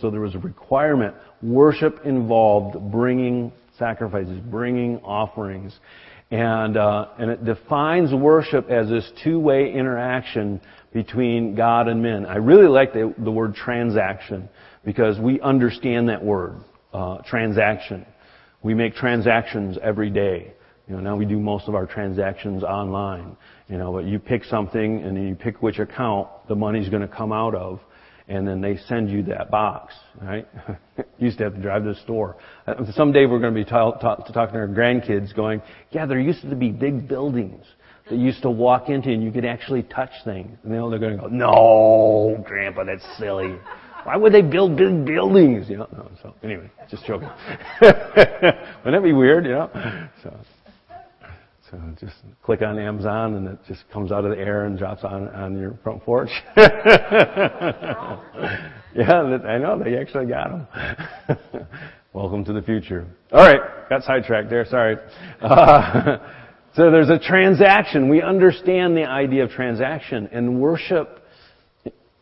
So 0.00 0.10
there 0.10 0.20
was 0.20 0.36
a 0.36 0.38
requirement. 0.38 1.16
Worship 1.42 2.00
involved 2.04 2.92
bringing 2.92 3.52
sacrifices, 3.76 4.38
bringing 4.48 4.98
offerings. 4.98 5.76
And, 6.30 6.76
uh, 6.76 7.08
and 7.18 7.28
it 7.28 7.44
defines 7.44 8.14
worship 8.14 8.70
as 8.70 8.88
this 8.88 9.10
two-way 9.24 9.72
interaction 9.72 10.60
between 10.92 11.56
God 11.56 11.88
and 11.88 12.00
men. 12.02 12.24
I 12.24 12.36
really 12.36 12.68
like 12.68 12.92
the, 12.92 13.12
the 13.18 13.32
word 13.32 13.54
transaction 13.54 14.48
because 14.84 15.18
we 15.18 15.40
understand 15.40 16.08
that 16.08 16.24
word, 16.24 16.54
uh, 16.92 17.18
transaction. 17.18 18.06
We 18.62 18.74
make 18.74 18.94
transactions 18.94 19.78
every 19.82 20.10
day. 20.10 20.52
You 20.88 20.96
know, 20.96 21.00
now 21.00 21.16
we 21.16 21.24
do 21.24 21.38
most 21.38 21.68
of 21.68 21.74
our 21.74 21.86
transactions 21.86 22.62
online. 22.62 23.36
You 23.68 23.78
know, 23.78 23.92
but 23.92 24.04
you 24.04 24.18
pick 24.18 24.44
something 24.44 25.02
and 25.02 25.16
then 25.16 25.28
you 25.28 25.34
pick 25.34 25.62
which 25.62 25.78
account 25.78 26.28
the 26.48 26.56
money's 26.56 26.88
going 26.88 27.02
to 27.02 27.08
come 27.08 27.32
out 27.32 27.54
of 27.54 27.80
and 28.30 28.46
then 28.46 28.60
they 28.60 28.76
send 28.88 29.10
you 29.10 29.24
that 29.24 29.50
box, 29.50 29.92
right? 30.22 30.46
you 30.96 31.04
used 31.18 31.38
to 31.38 31.44
have 31.44 31.54
to 31.54 31.60
drive 31.60 31.82
to 31.82 31.94
the 31.94 32.00
store. 32.00 32.36
Uh, 32.66 32.74
someday 32.92 33.26
we're 33.26 33.40
going 33.40 33.52
to 33.52 33.60
be 33.60 33.68
ta- 33.68 33.90
ta- 33.92 34.16
talking 34.16 34.54
to 34.54 34.60
our 34.60 34.68
grandkids 34.68 35.34
going, 35.34 35.60
yeah, 35.90 36.06
there 36.06 36.20
used 36.20 36.42
to 36.42 36.54
be 36.54 36.70
big 36.70 37.08
buildings 37.08 37.64
that 38.08 38.16
you 38.16 38.26
used 38.26 38.42
to 38.42 38.50
walk 38.50 38.88
into 38.88 39.10
and 39.10 39.22
you 39.22 39.32
could 39.32 39.44
actually 39.44 39.82
touch 39.82 40.10
things. 40.24 40.56
And 40.62 40.72
they're 40.72 40.80
going 40.80 41.16
to 41.16 41.22
go, 41.22 41.26
no, 41.26 42.42
Grandpa, 42.46 42.84
that's 42.84 43.04
silly. 43.18 43.56
Why 44.04 44.16
would 44.16 44.32
they 44.32 44.42
build 44.42 44.76
big 44.76 45.04
buildings? 45.04 45.68
You 45.68 45.78
know, 45.78 45.88
no, 45.92 46.10
so 46.22 46.34
anyway, 46.42 46.70
just 46.90 47.04
joking. 47.04 47.28
Wouldn't 47.80 48.02
that 48.84 49.02
be 49.02 49.12
weird, 49.12 49.44
you 49.44 49.52
know? 49.52 49.70
So, 50.22 50.36
so 51.70 51.78
just 52.00 52.14
click 52.42 52.62
on 52.62 52.78
Amazon 52.78 53.34
and 53.34 53.48
it 53.48 53.58
just 53.68 53.84
comes 53.92 54.10
out 54.10 54.24
of 54.24 54.30
the 54.30 54.38
air 54.38 54.64
and 54.64 54.78
drops 54.78 55.04
on, 55.04 55.28
on 55.28 55.58
your 55.58 55.78
front 55.84 56.02
porch. 56.02 56.30
yeah, 56.56 56.66
I 58.96 59.58
know, 59.58 59.80
they 59.82 59.96
actually 59.98 60.26
got 60.26 60.50
them. 60.50 60.66
Welcome 62.12 62.44
to 62.46 62.52
the 62.52 62.62
future. 62.62 63.06
Alright, 63.32 63.60
got 63.88 64.02
sidetracked 64.02 64.50
there, 64.50 64.64
sorry. 64.64 64.96
Uh, 65.40 66.18
so 66.74 66.90
there's 66.90 67.10
a 67.10 67.18
transaction. 67.18 68.08
We 68.08 68.22
understand 68.22 68.96
the 68.96 69.04
idea 69.04 69.44
of 69.44 69.50
transaction 69.50 70.28
and 70.32 70.60
worship. 70.60 71.19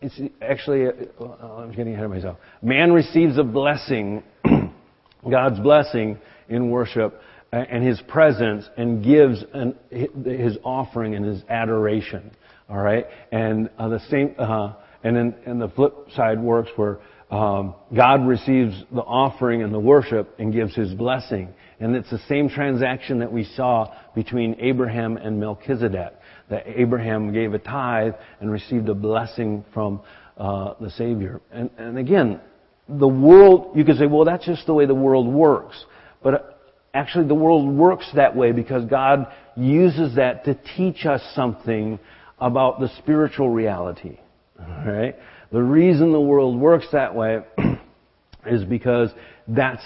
It's 0.01 0.21
actually, 0.41 0.87
uh, 0.87 1.25
I'm 1.25 1.73
getting 1.73 1.95
ahead 1.95 2.05
of 2.05 2.11
myself. 2.11 2.39
Man 2.63 2.93
receives 2.93 3.37
a 3.37 3.43
blessing, 3.43 4.23
God's 5.31 5.59
blessing 5.61 6.19
in 6.49 6.71
worship 6.71 7.21
and 7.53 7.85
his 7.85 8.01
presence 8.09 8.69
and 8.77 9.03
gives 9.03 9.43
an, 9.53 9.75
his 9.91 10.59
offering 10.63 11.15
and 11.15 11.25
his 11.25 11.43
adoration. 11.49 12.31
All 12.69 12.77
right, 12.77 13.07
and 13.33 13.71
uh, 13.79 13.89
the 13.89 14.01
same, 14.11 14.35
uh, 14.39 14.75
and 15.03 15.17
then 15.17 15.35
and 15.47 15.61
the 15.61 15.69
flip 15.69 15.95
side 16.15 16.39
works 16.39 16.69
where 16.77 16.99
um, 17.31 17.75
God 17.97 18.27
receives 18.27 18.85
the 18.93 19.01
offering 19.01 19.63
and 19.63 19.73
the 19.73 19.81
worship 19.81 20.35
and 20.39 20.53
gives 20.53 20.75
his 20.75 20.93
blessing, 20.93 21.49
and 21.81 21.97
it's 21.97 22.11
the 22.11 22.21
same 22.29 22.51
transaction 22.51 23.21
that 23.21 23.33
we 23.33 23.45
saw 23.45 23.95
between 24.15 24.57
Abraham 24.61 25.17
and 25.17 25.41
Melchizedek. 25.41 26.13
That 26.51 26.65
Abraham 26.67 27.33
gave 27.33 27.55
a 27.55 27.59
tithe 27.59 28.15
and 28.41 28.51
received 28.51 28.89
a 28.89 28.95
blessing 28.95 29.65
from 29.75 30.01
uh, 30.37 30.75
the 30.81 30.91
Savior. 30.91 31.41
And, 31.53 31.71
and 31.77 31.99
again, 31.99 32.41
the 32.89 33.09
world, 33.09 33.77
you 33.77 33.85
could 33.85 33.97
say, 33.97 34.07
well, 34.07 34.25
that's 34.25 34.47
just 34.47 34.67
the 34.67 34.75
way 34.75 34.87
the 34.87 34.95
world 34.95 35.27
works. 35.27 35.85
But 36.23 36.59
Actually, 36.95 37.29
the 37.29 37.35
world 37.35 37.69
works 37.69 38.11
that 38.15 38.35
way 38.35 38.53
because 38.53 38.85
God 38.87 39.27
uses 39.57 40.17
that 40.17 40.45
to 40.47 40.59
teach 40.77 41.05
us 41.05 41.23
something 41.35 41.99
about 42.41 42.81
the 42.81 42.89
spiritual 42.99 43.51
reality. 43.51 44.19
Right? 44.59 45.15
The 45.53 45.63
reason 45.63 46.13
the 46.13 46.21
world 46.21 46.59
works 46.59 46.87
that 46.93 47.15
way 47.15 47.43
is 48.47 48.65
because 48.65 49.11
that's 49.47 49.83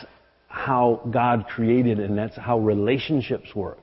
how 0.48 1.02
God 1.10 1.46
created 1.48 1.98
and 1.98 2.16
that's 2.16 2.37
how 2.37 2.58
relationships 2.58 3.54
work. 3.54 3.81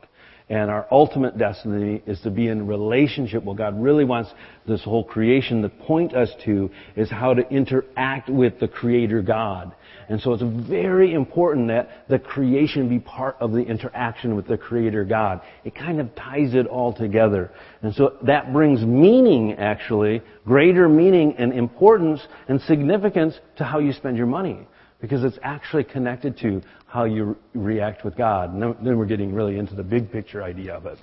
And 0.50 0.72
our 0.72 0.88
ultimate 0.90 1.38
destiny 1.38 2.02
is 2.08 2.20
to 2.22 2.32
be 2.32 2.48
in 2.48 2.66
relationship. 2.66 3.44
What 3.44 3.58
God 3.58 3.80
really 3.80 4.04
wants 4.04 4.32
this 4.68 4.84
whole 4.84 5.04
creation 5.04 5.62
to 5.62 5.70
point 5.70 6.16
us 6.16 6.32
to 6.46 6.72
is 6.96 7.08
how 7.08 7.36
to 7.36 7.48
interact 7.50 8.30
with 8.30 8.60
the 8.60 8.68
Creator 8.68 9.22
God. 9.22 9.76
And 10.10 10.20
so 10.20 10.34
it's 10.34 10.44
very 10.68 11.14
important 11.14 11.68
that 11.68 12.08
the 12.10 12.18
creation 12.18 12.90
be 12.90 12.98
part 12.98 13.36
of 13.40 13.52
the 13.52 13.62
interaction 13.62 14.36
with 14.36 14.48
the 14.48 14.58
Creator 14.58 15.06
God. 15.06 15.42
It 15.66 15.76
kind 15.76 16.02
of 16.02 16.16
ties 16.16 16.56
it 16.56 16.66
all 16.66 16.94
together. 16.94 17.52
And 17.84 17.94
so 17.94 18.18
that 18.24 18.52
brings 18.52 18.82
meaning, 18.82 19.54
actually, 19.54 20.24
greater 20.46 20.90
meaning 20.90 21.36
and 21.38 21.54
importance 21.54 22.22
and 22.48 22.60
significance 22.62 23.36
to 23.58 23.64
how 23.64 23.78
you 23.78 23.94
spend 23.94 24.18
your 24.18 24.26
money 24.26 24.68
because 25.00 25.24
it's 25.24 25.40
actually 25.44 25.84
connected 25.84 26.38
to 26.40 26.62
how 26.90 27.06
you 27.06 27.38
react 27.54 28.04
with 28.04 28.18
God. 28.18 28.54
And 28.54 28.76
then 28.86 28.98
we're 28.98 29.06
getting 29.06 29.34
really 29.34 29.58
into 29.58 29.76
the 29.76 29.84
big 29.84 30.12
picture 30.12 30.42
idea 30.42 30.74
of 30.76 30.86
it. 30.88 30.98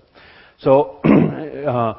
So, 0.59 1.01
uh, 1.05 1.95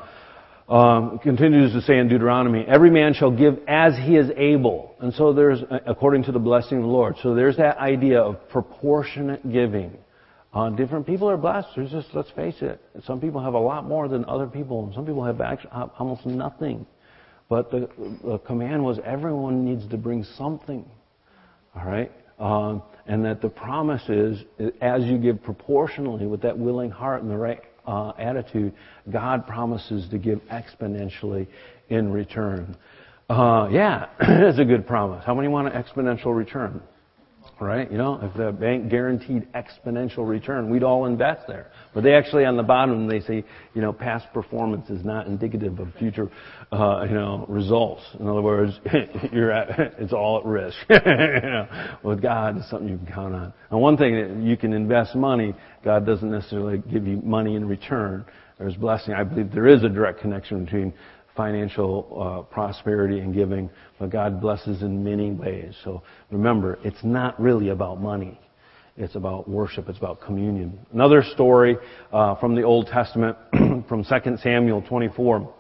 um, 0.70 1.20
continues 1.20 1.72
to 1.72 1.82
say 1.82 1.98
in 1.98 2.10
Deuteronomy, 2.10 2.66
every 2.68 2.90
man 2.90 3.14
shall 3.14 3.32
give 3.32 3.58
as 3.70 3.94
he 3.96 4.18
is 4.18 4.30
able. 4.36 4.96
And 5.00 5.14
so 5.14 5.32
there's, 5.32 5.60
according 5.86 6.24
to 6.24 6.34
the 6.34 6.40
blessing 6.40 6.80
of 6.80 6.84
the 6.84 6.90
Lord. 6.90 7.16
So 7.24 7.34
there's 7.34 7.56
that 7.56 7.78
idea 7.78 8.20
of 8.22 8.50
proportionate 8.50 9.50
giving. 9.50 9.98
Uh, 10.54 10.70
different 10.72 11.06
people 11.06 11.30
are 11.30 11.38
blessed. 11.38 11.70
There's 11.76 11.92
just, 11.92 12.10
let's 12.14 12.32
face 12.32 12.56
it, 12.62 12.82
some 13.06 13.22
people 13.22 13.42
have 13.42 13.54
a 13.54 13.60
lot 13.60 13.86
more 13.86 14.10
than 14.10 14.26
other 14.26 14.48
people, 14.48 14.84
and 14.84 14.94
some 14.94 15.06
people 15.06 15.24
have 15.24 15.40
actually, 15.40 15.72
almost 16.00 16.26
nothing. 16.26 16.86
But 17.48 17.72
the, 17.72 17.90
the 18.24 18.40
command 18.40 18.84
was 18.84 19.00
everyone 19.06 19.64
needs 19.64 19.88
to 19.88 19.98
bring 19.98 20.26
something. 20.38 20.84
All 21.76 21.86
right? 21.86 22.12
Um, 22.40 22.84
and 23.08 23.26
that 23.26 23.42
the 23.42 23.50
promise 23.50 24.08
is, 24.10 24.44
as 24.82 25.04
you 25.06 25.18
give 25.18 25.42
proportionally 25.42 26.28
with 26.28 26.42
that 26.42 26.58
willing 26.58 26.92
heart 26.92 27.22
and 27.22 27.32
the 27.32 27.38
right 27.38 27.62
uh, 27.88 28.12
attitude, 28.20 28.74
God 29.10 29.48
promises 29.48 30.08
to 30.10 30.18
give 30.18 30.40
exponentially 30.52 31.48
in 31.90 32.12
return. 32.12 32.76
Uh, 33.30 33.70
yeah, 33.72 34.08
it's 34.20 34.60
a 34.60 34.66
good 34.66 34.86
promise. 34.86 35.24
How 35.26 35.34
many 35.34 35.48
want 35.48 35.74
an 35.74 35.82
exponential 35.82 36.36
return? 36.36 36.82
Right? 37.60 37.92
You 37.92 37.98
know, 37.98 38.20
if 38.22 38.36
the 38.36 38.52
bank 38.52 38.90
guaranteed 38.90 39.48
exponential 39.54 40.28
return, 40.28 40.70
we'd 40.70 40.84
all 40.84 41.06
invest 41.06 41.48
there. 41.48 41.72
But 41.94 42.04
they 42.04 42.14
actually 42.14 42.46
on 42.46 42.58
the 42.58 42.64
bottom 42.64 43.08
they 43.08 43.20
say, 43.22 43.44
you 43.74 43.82
know, 43.82 43.94
past 43.94 44.28
performance 44.34 44.90
is 44.90 45.04
not 45.04 45.28
indicative 45.28 45.80
of 45.80 45.94
future, 46.00 46.30
uh, 46.72 47.06
you 47.08 47.14
know, 47.14 47.46
results. 47.48 48.04
In 48.20 48.28
other 48.28 48.42
words, 48.42 48.80
you're 49.32 49.52
at, 49.52 49.96
it's 50.00 50.14
all 50.14 50.40
at 50.40 50.46
risk. 50.46 50.78
you 50.90 50.98
know, 50.98 51.98
with 52.04 52.22
God, 52.22 52.58
it's 52.58 52.70
something 52.70 52.90
you 52.90 52.98
can 52.98 53.08
count 53.08 53.36
on. 53.36 53.54
And 53.70 53.82
one 53.82 53.98
thing 53.98 54.44
you 54.44 54.58
can 54.58 54.74
invest 54.74 55.16
money, 55.16 55.56
God 55.84 56.06
doesn't 56.06 56.30
necessarily 56.30 56.80
give 56.92 57.08
you 57.08 57.18
money 57.18 57.56
in 57.56 57.68
return. 57.68 58.26
There's 58.58 58.76
blessing. 58.76 59.14
I 59.14 59.24
believe 59.24 59.52
there 59.52 59.68
is 59.68 59.84
a 59.84 59.90
direct 59.90 60.20
connection 60.20 60.66
between 60.66 60.94
financial 61.38 62.46
uh, 62.50 62.54
prosperity 62.54 63.20
and 63.20 63.34
giving, 63.34 63.70
but 64.00 64.10
God 64.10 64.42
blesses 64.42 64.82
in 64.82 65.04
many 65.04 65.32
ways. 65.32 65.76
So 65.84 66.02
remember, 66.32 66.80
it's 66.84 67.04
not 67.04 67.40
really 67.40 67.70
about 67.70 68.02
money. 68.02 68.40
It's 68.98 69.16
about 69.16 69.48
worship. 69.48 69.88
It's 69.88 70.00
about 70.00 70.22
communion. 70.22 70.80
Another 70.92 71.24
story 71.24 71.78
uh, 72.12 72.36
from 72.36 72.56
the 72.56 72.64
Old 72.64 72.88
Testament, 72.88 73.38
from 73.88 74.04
2 74.04 74.38
Samuel 74.42 74.82
24. 74.82 75.54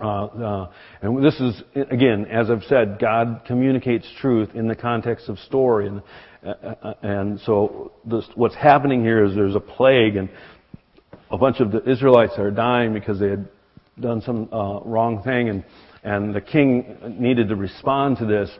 Uh, 0.00 0.04
uh, 0.04 0.72
and 1.02 1.24
this 1.24 1.38
is, 1.40 1.62
again, 1.90 2.26
as 2.26 2.50
I've 2.50 2.64
said, 2.64 2.98
God 3.00 3.42
communicates 3.46 4.06
truth 4.20 4.50
in 4.54 4.66
the 4.66 4.74
context 4.74 5.28
of 5.28 5.38
story. 5.38 5.86
And, 5.86 6.02
uh, 6.44 6.48
uh, 6.48 6.94
and 7.02 7.40
so 7.40 7.92
this, 8.04 8.24
what's 8.34 8.56
happening 8.56 9.02
here 9.02 9.24
is 9.24 9.36
there's 9.36 9.54
a 9.54 9.60
plague 9.60 10.16
and 10.16 10.28
a 11.30 11.38
bunch 11.38 11.60
of 11.60 11.70
the 11.70 11.88
Israelites 11.88 12.34
are 12.38 12.50
dying 12.50 12.92
because 12.92 13.20
they 13.20 13.28
had 13.28 13.48
done 14.00 14.20
some 14.20 14.48
uh, 14.52 14.80
wrong 14.80 15.22
thing, 15.22 15.48
and 15.48 15.64
and 16.02 16.34
the 16.34 16.40
king 16.40 16.96
needed 17.18 17.48
to 17.48 17.56
respond 17.56 18.18
to 18.18 18.26
this, 18.26 18.50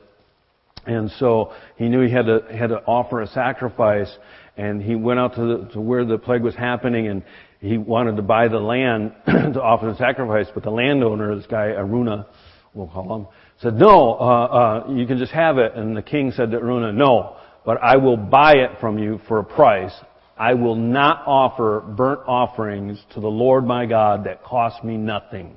and 0.86 1.10
so 1.18 1.52
he 1.76 1.88
knew 1.88 2.06
he 2.06 2.12
had 2.12 2.26
to 2.26 2.40
had 2.50 2.68
to 2.68 2.82
offer 2.86 3.20
a 3.20 3.26
sacrifice, 3.26 4.10
and 4.56 4.82
he 4.82 4.94
went 4.94 5.20
out 5.20 5.34
to 5.34 5.40
the, 5.40 5.70
to 5.72 5.80
where 5.80 6.04
the 6.04 6.18
plague 6.18 6.42
was 6.42 6.54
happening, 6.54 7.08
and 7.08 7.22
he 7.60 7.78
wanted 7.78 8.16
to 8.16 8.22
buy 8.22 8.48
the 8.48 8.58
land 8.58 9.12
to 9.26 9.62
offer 9.62 9.86
the 9.86 9.96
sacrifice, 9.96 10.46
but 10.54 10.62
the 10.62 10.70
landowner, 10.70 11.34
this 11.36 11.46
guy 11.46 11.68
Araunah, 11.68 12.26
we'll 12.74 12.88
call 12.88 13.16
him, 13.16 13.26
said, 13.58 13.74
"No, 13.74 14.14
uh, 14.14 14.24
uh, 14.24 14.92
you 14.92 15.06
can 15.06 15.18
just 15.18 15.32
have 15.32 15.58
it." 15.58 15.74
And 15.74 15.96
the 15.96 16.02
king 16.02 16.32
said 16.32 16.50
to 16.50 16.58
Araunah, 16.58 16.92
"No." 16.92 17.36
But 17.64 17.82
I 17.82 17.96
will 17.96 18.18
buy 18.18 18.52
it 18.56 18.78
from 18.78 18.98
you 18.98 19.20
for 19.26 19.38
a 19.38 19.44
price. 19.44 19.94
I 20.36 20.54
will 20.54 20.76
not 20.76 21.22
offer 21.26 21.80
burnt 21.80 22.20
offerings 22.26 23.02
to 23.14 23.20
the 23.20 23.28
Lord 23.28 23.64
my 23.64 23.86
God 23.86 24.24
that 24.24 24.42
cost 24.42 24.82
me 24.82 24.96
nothing. 24.96 25.56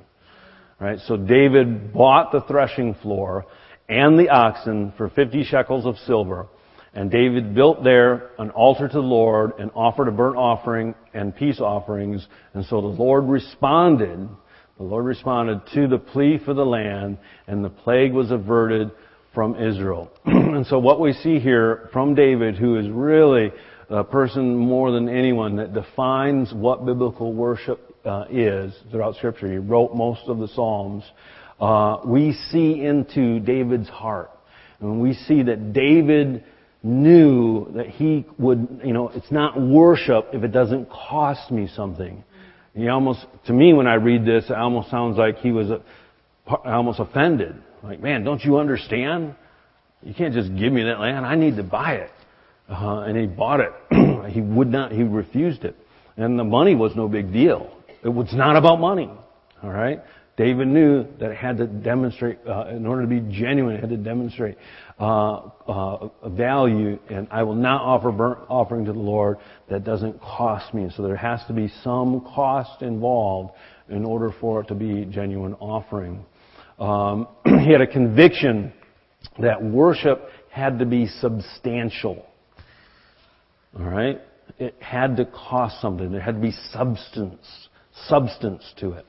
Right? 0.80 1.00
So 1.06 1.16
David 1.16 1.92
bought 1.92 2.30
the 2.30 2.42
threshing 2.42 2.94
floor 2.94 3.46
and 3.88 4.18
the 4.18 4.28
oxen 4.28 4.92
for 4.96 5.08
50 5.10 5.44
shekels 5.44 5.86
of 5.86 5.96
silver. 6.06 6.46
And 6.94 7.10
David 7.10 7.54
built 7.54 7.82
there 7.82 8.30
an 8.38 8.50
altar 8.50 8.88
to 8.88 8.94
the 8.94 9.00
Lord 9.00 9.52
and 9.58 9.70
offered 9.74 10.08
a 10.08 10.12
burnt 10.12 10.36
offering 10.36 10.94
and 11.12 11.34
peace 11.34 11.60
offerings. 11.60 12.26
And 12.54 12.64
so 12.64 12.80
the 12.80 12.86
Lord 12.86 13.24
responded, 13.24 14.28
the 14.76 14.82
Lord 14.82 15.04
responded 15.04 15.62
to 15.74 15.88
the 15.88 15.98
plea 15.98 16.38
for 16.44 16.54
the 16.54 16.64
land 16.64 17.18
and 17.46 17.64
the 17.64 17.70
plague 17.70 18.12
was 18.12 18.30
averted 18.30 18.90
from 19.34 19.54
Israel. 19.56 20.10
and 20.24 20.66
so 20.66 20.78
what 20.78 21.00
we 21.00 21.12
see 21.12 21.38
here 21.38 21.88
from 21.92 22.14
David, 22.14 22.56
who 22.56 22.76
is 22.78 22.88
really 22.88 23.52
a 23.90 24.04
person 24.04 24.56
more 24.56 24.90
than 24.92 25.08
anyone 25.08 25.56
that 25.56 25.72
defines 25.72 26.52
what 26.52 26.84
biblical 26.84 27.32
worship 27.32 27.94
uh, 28.04 28.24
is 28.30 28.74
throughout 28.90 29.16
Scripture. 29.16 29.50
He 29.50 29.58
wrote 29.58 29.94
most 29.94 30.22
of 30.26 30.38
the 30.38 30.48
Psalms. 30.48 31.04
Uh, 31.60 31.98
we 32.04 32.32
see 32.50 32.84
into 32.84 33.40
David's 33.40 33.88
heart. 33.88 34.30
And 34.80 35.00
we 35.00 35.14
see 35.14 35.42
that 35.42 35.72
David 35.72 36.44
knew 36.82 37.72
that 37.74 37.86
he 37.88 38.24
would, 38.38 38.80
you 38.84 38.92
know, 38.92 39.08
it's 39.08 39.32
not 39.32 39.60
worship 39.60 40.28
if 40.32 40.44
it 40.44 40.52
doesn't 40.52 40.88
cost 40.90 41.50
me 41.50 41.68
something. 41.74 42.22
He 42.74 42.88
almost, 42.88 43.26
to 43.46 43.52
me 43.52 43.72
when 43.72 43.88
I 43.88 43.94
read 43.94 44.24
this, 44.24 44.44
it 44.44 44.56
almost 44.56 44.90
sounds 44.90 45.16
like 45.16 45.38
he 45.38 45.50
was 45.50 45.80
almost 46.64 47.00
offended. 47.00 47.56
Like, 47.82 48.00
man, 48.00 48.22
don't 48.22 48.42
you 48.44 48.58
understand? 48.58 49.34
You 50.02 50.14
can't 50.14 50.32
just 50.32 50.54
give 50.56 50.72
me 50.72 50.84
that 50.84 51.00
land. 51.00 51.26
I 51.26 51.34
need 51.34 51.56
to 51.56 51.64
buy 51.64 51.94
it. 51.94 52.10
Uh, 52.68 53.00
and 53.00 53.16
he 53.16 53.26
bought 53.26 53.60
it. 53.60 53.72
he 54.32 54.40
would 54.40 54.68
not, 54.68 54.92
he 54.92 55.02
refused 55.02 55.64
it. 55.64 55.76
And 56.16 56.38
the 56.38 56.44
money 56.44 56.74
was 56.74 56.92
no 56.96 57.08
big 57.08 57.32
deal. 57.32 57.70
It 58.04 58.08
was 58.08 58.28
not 58.32 58.56
about 58.56 58.80
money. 58.80 59.10
Alright? 59.62 60.02
David 60.36 60.68
knew 60.68 61.04
that 61.18 61.32
it 61.32 61.36
had 61.36 61.56
to 61.56 61.66
demonstrate, 61.66 62.38
uh, 62.48 62.68
in 62.68 62.86
order 62.86 63.02
to 63.02 63.08
be 63.08 63.20
genuine, 63.32 63.74
it 63.74 63.80
had 63.80 63.90
to 63.90 63.96
demonstrate 63.96 64.56
uh, 65.00 65.48
uh, 65.66 66.08
value. 66.28 66.96
And 67.10 67.26
I 67.32 67.42
will 67.42 67.56
not 67.56 67.82
offer 67.82 68.12
burnt 68.12 68.38
offering 68.48 68.84
to 68.84 68.92
the 68.92 68.98
Lord 68.98 69.38
that 69.68 69.82
doesn't 69.82 70.20
cost 70.20 70.72
me. 70.72 70.90
So 70.96 71.02
there 71.02 71.16
has 71.16 71.40
to 71.48 71.52
be 71.52 71.72
some 71.82 72.20
cost 72.20 72.82
involved 72.82 73.54
in 73.88 74.04
order 74.04 74.32
for 74.40 74.60
it 74.60 74.68
to 74.68 74.74
be 74.74 75.06
genuine 75.06 75.54
offering. 75.54 76.24
Um, 76.78 77.26
he 77.44 77.72
had 77.72 77.80
a 77.80 77.86
conviction 77.86 78.72
that 79.40 79.60
worship 79.60 80.28
had 80.50 80.78
to 80.78 80.86
be 80.86 81.08
substantial. 81.20 82.24
All 83.76 83.84
right, 83.84 84.20
it 84.58 84.74
had 84.80 85.16
to 85.16 85.24
cost 85.24 85.80
something. 85.80 86.10
There 86.10 86.20
had 86.20 86.36
to 86.36 86.40
be 86.40 86.52
substance, 86.72 87.68
substance 88.06 88.62
to 88.80 88.92
it. 88.92 89.06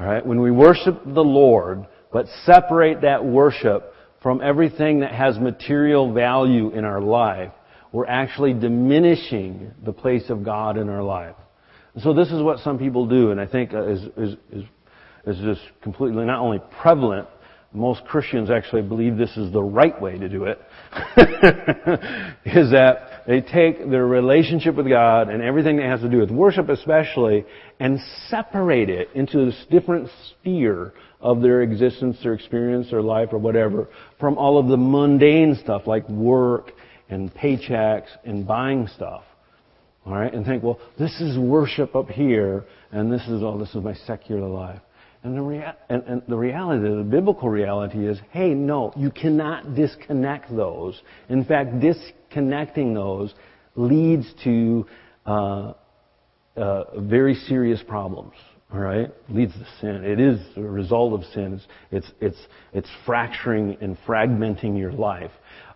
Alright? 0.00 0.24
When 0.24 0.40
we 0.40 0.50
worship 0.50 1.02
the 1.04 1.24
Lord, 1.24 1.86
but 2.12 2.26
separate 2.44 3.02
that 3.02 3.24
worship 3.24 3.92
from 4.22 4.40
everything 4.42 5.00
that 5.00 5.12
has 5.12 5.38
material 5.38 6.12
value 6.12 6.70
in 6.70 6.84
our 6.84 7.00
life, 7.00 7.52
we're 7.92 8.06
actually 8.06 8.52
diminishing 8.52 9.72
the 9.84 9.92
place 9.92 10.28
of 10.28 10.44
God 10.44 10.76
in 10.76 10.88
our 10.88 11.02
life. 11.02 11.36
And 11.94 12.02
so 12.02 12.12
this 12.12 12.28
is 12.28 12.42
what 12.42 12.60
some 12.60 12.78
people 12.78 13.06
do, 13.06 13.30
and 13.30 13.40
I 13.40 13.46
think 13.46 13.70
is, 13.72 14.02
is, 14.16 14.36
is, 14.52 14.64
is 15.26 15.38
just 15.38 15.60
completely 15.82 16.24
not 16.24 16.40
only 16.40 16.60
prevalent, 16.80 17.28
most 17.72 18.04
Christians 18.06 18.50
actually 18.50 18.82
believe 18.82 19.16
this 19.16 19.36
is 19.36 19.52
the 19.52 19.62
right 19.62 20.00
way 20.00 20.18
to 20.18 20.28
do 20.28 20.44
it, 20.44 20.58
is 22.46 22.70
that 22.70 23.24
they 23.26 23.42
take 23.42 23.90
their 23.90 24.06
relationship 24.06 24.74
with 24.74 24.88
God 24.88 25.28
and 25.28 25.42
everything 25.42 25.76
that 25.76 25.86
has 25.86 26.00
to 26.00 26.08
do 26.08 26.18
with 26.18 26.30
worship 26.30 26.70
especially 26.70 27.44
and 27.78 28.00
separate 28.28 28.88
it 28.88 29.10
into 29.14 29.44
this 29.44 29.66
different 29.70 30.08
sphere 30.30 30.94
of 31.20 31.42
their 31.42 31.60
existence, 31.62 32.16
their 32.22 32.32
experience, 32.32 32.90
their 32.90 33.02
life, 33.02 33.28
or 33.32 33.38
whatever, 33.38 33.88
from 34.18 34.38
all 34.38 34.58
of 34.58 34.68
the 34.68 34.76
mundane 34.76 35.58
stuff 35.62 35.86
like 35.86 36.08
work 36.08 36.72
and 37.10 37.34
paychecks 37.34 38.08
and 38.24 38.46
buying 38.46 38.86
stuff. 38.86 39.24
Alright? 40.06 40.32
And 40.32 40.46
think, 40.46 40.62
well, 40.62 40.80
this 40.98 41.20
is 41.20 41.38
worship 41.38 41.94
up 41.94 42.08
here, 42.08 42.64
and 42.92 43.12
this 43.12 43.22
is, 43.22 43.42
oh, 43.42 43.58
this 43.58 43.68
is 43.74 43.82
my 43.84 43.94
secular 44.06 44.48
life. 44.48 44.80
And 45.24 45.36
the, 45.36 45.42
rea- 45.42 45.74
and, 45.88 46.02
and 46.04 46.22
the 46.28 46.36
reality, 46.36 46.82
the 46.82 47.02
biblical 47.02 47.48
reality 47.48 48.06
is, 48.06 48.18
hey, 48.30 48.50
no, 48.54 48.92
you 48.96 49.10
cannot 49.10 49.74
disconnect 49.74 50.54
those. 50.54 51.00
In 51.28 51.44
fact, 51.44 51.80
disconnecting 51.80 52.94
those 52.94 53.34
leads 53.74 54.32
to 54.44 54.86
uh, 55.26 55.72
uh, 56.56 57.00
very 57.00 57.34
serious 57.34 57.82
problems. 57.86 58.34
All 58.70 58.80
right, 58.80 59.10
leads 59.30 59.54
to 59.54 59.66
sin. 59.80 60.04
It 60.04 60.20
is 60.20 60.38
a 60.56 60.60
result 60.60 61.14
of 61.14 61.24
sin. 61.32 61.54
It's 61.54 61.66
it's 61.90 62.12
it's, 62.20 62.46
it's 62.74 62.88
fracturing 63.06 63.78
and 63.80 63.96
fragmenting 64.06 64.78
your 64.78 64.92
life. 64.92 65.30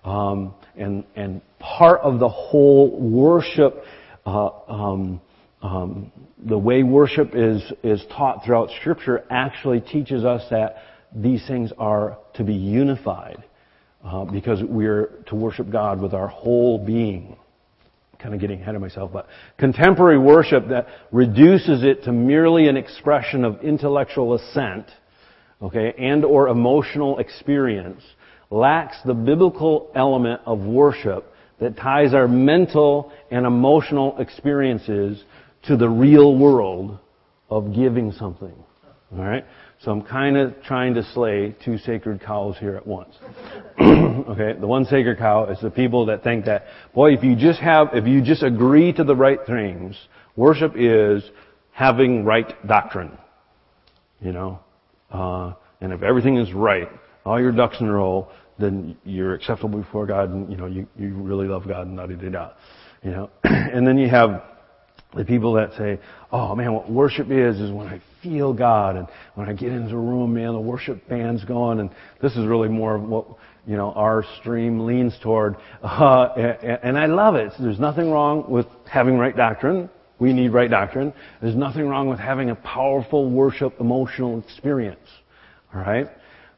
Um, 0.05 0.55
and 0.77 1.03
and 1.17 1.41
part 1.59 2.03
of 2.03 2.21
the 2.21 2.29
whole 2.29 3.01
worship. 3.01 3.83
Uh, 4.27 4.51
um, 4.69 5.23
um, 5.63 6.11
the 6.45 6.59
way 6.59 6.83
worship 6.83 7.31
is, 7.35 7.63
is 7.85 8.05
taught 8.11 8.45
throughout 8.45 8.71
Scripture 8.81 9.25
actually 9.31 9.81
teaches 9.81 10.25
us 10.25 10.43
that 10.51 10.77
these 11.15 11.47
things 11.47 11.73
are 11.79 12.19
to 12.35 12.43
be 12.43 12.55
unified 12.55 13.45
uh, 14.05 14.25
because 14.25 14.61
we're 14.63 15.23
to 15.29 15.37
worship 15.37 15.71
God 15.71 16.01
with 16.01 16.15
our 16.15 16.27
whole 16.27 16.85
being. 16.85 17.37
Kind 18.19 18.35
of 18.35 18.41
getting 18.41 18.61
ahead 18.61 18.75
of 18.75 18.81
myself, 18.81 19.11
but 19.13 19.27
contemporary 19.59 20.19
worship 20.19 20.69
that 20.69 20.87
reduces 21.11 21.83
it 21.83 22.05
to 22.05 22.13
merely 22.13 22.69
an 22.69 22.77
expression 22.77 23.45
of 23.45 23.61
intellectual 23.63 24.35
assent, 24.35 24.87
okay, 25.61 25.93
and 25.99 26.25
or 26.25 26.49
emotional 26.49 27.19
experience 27.19 28.03
lacks 28.51 28.97
the 29.05 29.15
biblical 29.15 29.91
element 29.95 30.41
of 30.47 30.61
worship 30.61 31.33
that 31.59 31.77
ties 31.77 32.15
our 32.15 32.29
mental 32.29 33.13
and 33.31 33.47
emotional 33.47 34.19
experiences 34.19 35.23
to 35.65 35.77
the 35.77 35.89
real 35.89 36.37
world 36.37 36.99
of 37.51 37.75
giving 37.75 38.13
something. 38.13 38.55
Alright? 39.13 39.45
So 39.81 39.91
I'm 39.91 40.03
kind 40.03 40.37
of 40.37 40.55
trying 40.63 40.95
to 40.95 41.03
slay 41.13 41.55
two 41.65 41.77
sacred 41.79 42.23
cows 42.23 42.57
here 42.59 42.77
at 42.77 42.87
once. 42.87 43.15
okay? 43.81 44.55
The 44.59 44.67
one 44.67 44.85
sacred 44.85 45.19
cow 45.19 45.47
is 45.47 45.61
the 45.61 45.71
people 45.71 46.07
that 46.07 46.23
think 46.23 46.47
that, 46.47 46.67
boy, 46.95 47.13
if 47.13 47.23
you 47.23 47.37
just 47.37 47.61
have, 47.61 47.89
if 47.93 48.07
you 48.07 48.23
just 48.23 48.43
agree 48.43 48.93
to 48.93 49.05
the 49.05 49.15
right 49.15 49.41
things, 49.47 49.97
worship 50.37 50.75
is 50.77 51.23
having 51.73 52.25
right 52.25 52.55
doctrine. 52.67 53.19
You 54.21 54.33
know? 54.33 54.61
Uh, 55.11 55.55
and 55.81 55.93
if 55.93 56.03
everything 56.03 56.37
is 56.39 56.53
right, 56.55 56.89
all 57.27 57.41
your 57.41 57.53
ducks 57.53 57.77
in 57.81 57.89
a 57.89 57.93
row, 57.93 58.29
then 58.59 58.97
you're 59.05 59.35
acceptable 59.35 59.81
before 59.81 60.07
God 60.07 60.31
and, 60.31 60.51
you 60.51 60.57
know, 60.57 60.67
you, 60.67 60.87
you 60.97 61.15
really 61.15 61.49
love 61.49 61.67
God 61.67 61.87
and 61.87 61.97
da 61.97 62.07
da 62.07 62.29
da. 62.31 62.51
You 63.03 63.11
know? 63.11 63.31
and 63.45 63.87
then 63.87 63.99
you 63.99 64.09
have 64.09 64.43
the 65.15 65.25
people 65.25 65.55
that 65.55 65.73
say, 65.77 65.99
oh 66.31 66.55
man, 66.55 66.73
what 66.73 66.91
worship 66.91 67.31
is, 67.31 67.61
is 67.61 67.71
when 67.71 67.87
I 67.87 68.01
feel 68.23 68.53
God 68.53 68.97
and 68.97 69.07
when 69.35 69.49
I 69.49 69.53
get 69.53 69.73
into 69.73 69.95
a 69.95 70.01
room, 70.01 70.35
man, 70.35 70.53
the 70.53 70.61
worship 70.61 71.07
band's 71.09 71.45
going 71.45 71.81
and 71.81 71.91
this 72.21 72.33
is 72.33 72.47
really 72.47 72.69
more 72.69 72.95
of 72.95 73.03
what, 73.03 73.27
you 73.67 73.77
know, 73.77 73.93
our 73.93 74.25
stream 74.41 74.87
leans 74.87 75.17
toward. 75.23 75.57
Uh, 75.83 76.29
and, 76.37 76.79
and 76.83 76.99
I 76.99 77.07
love 77.07 77.35
it. 77.35 77.53
There's 77.61 77.79
nothing 77.79 78.11
wrong 78.11 78.51
with 78.51 78.67
having 78.91 79.19
right 79.19 79.37
doctrine. 79.37 79.91
We 80.19 80.33
need 80.33 80.53
right 80.53 80.71
doctrine. 80.71 81.13
There's 81.41 81.57
nothing 81.57 81.89
wrong 81.89 82.09
with 82.09 82.19
having 82.19 82.51
a 82.51 82.55
powerful 82.55 83.31
worship 83.31 83.75
emotional 83.81 84.39
experience. 84.39 85.09
Alright? 85.75 86.09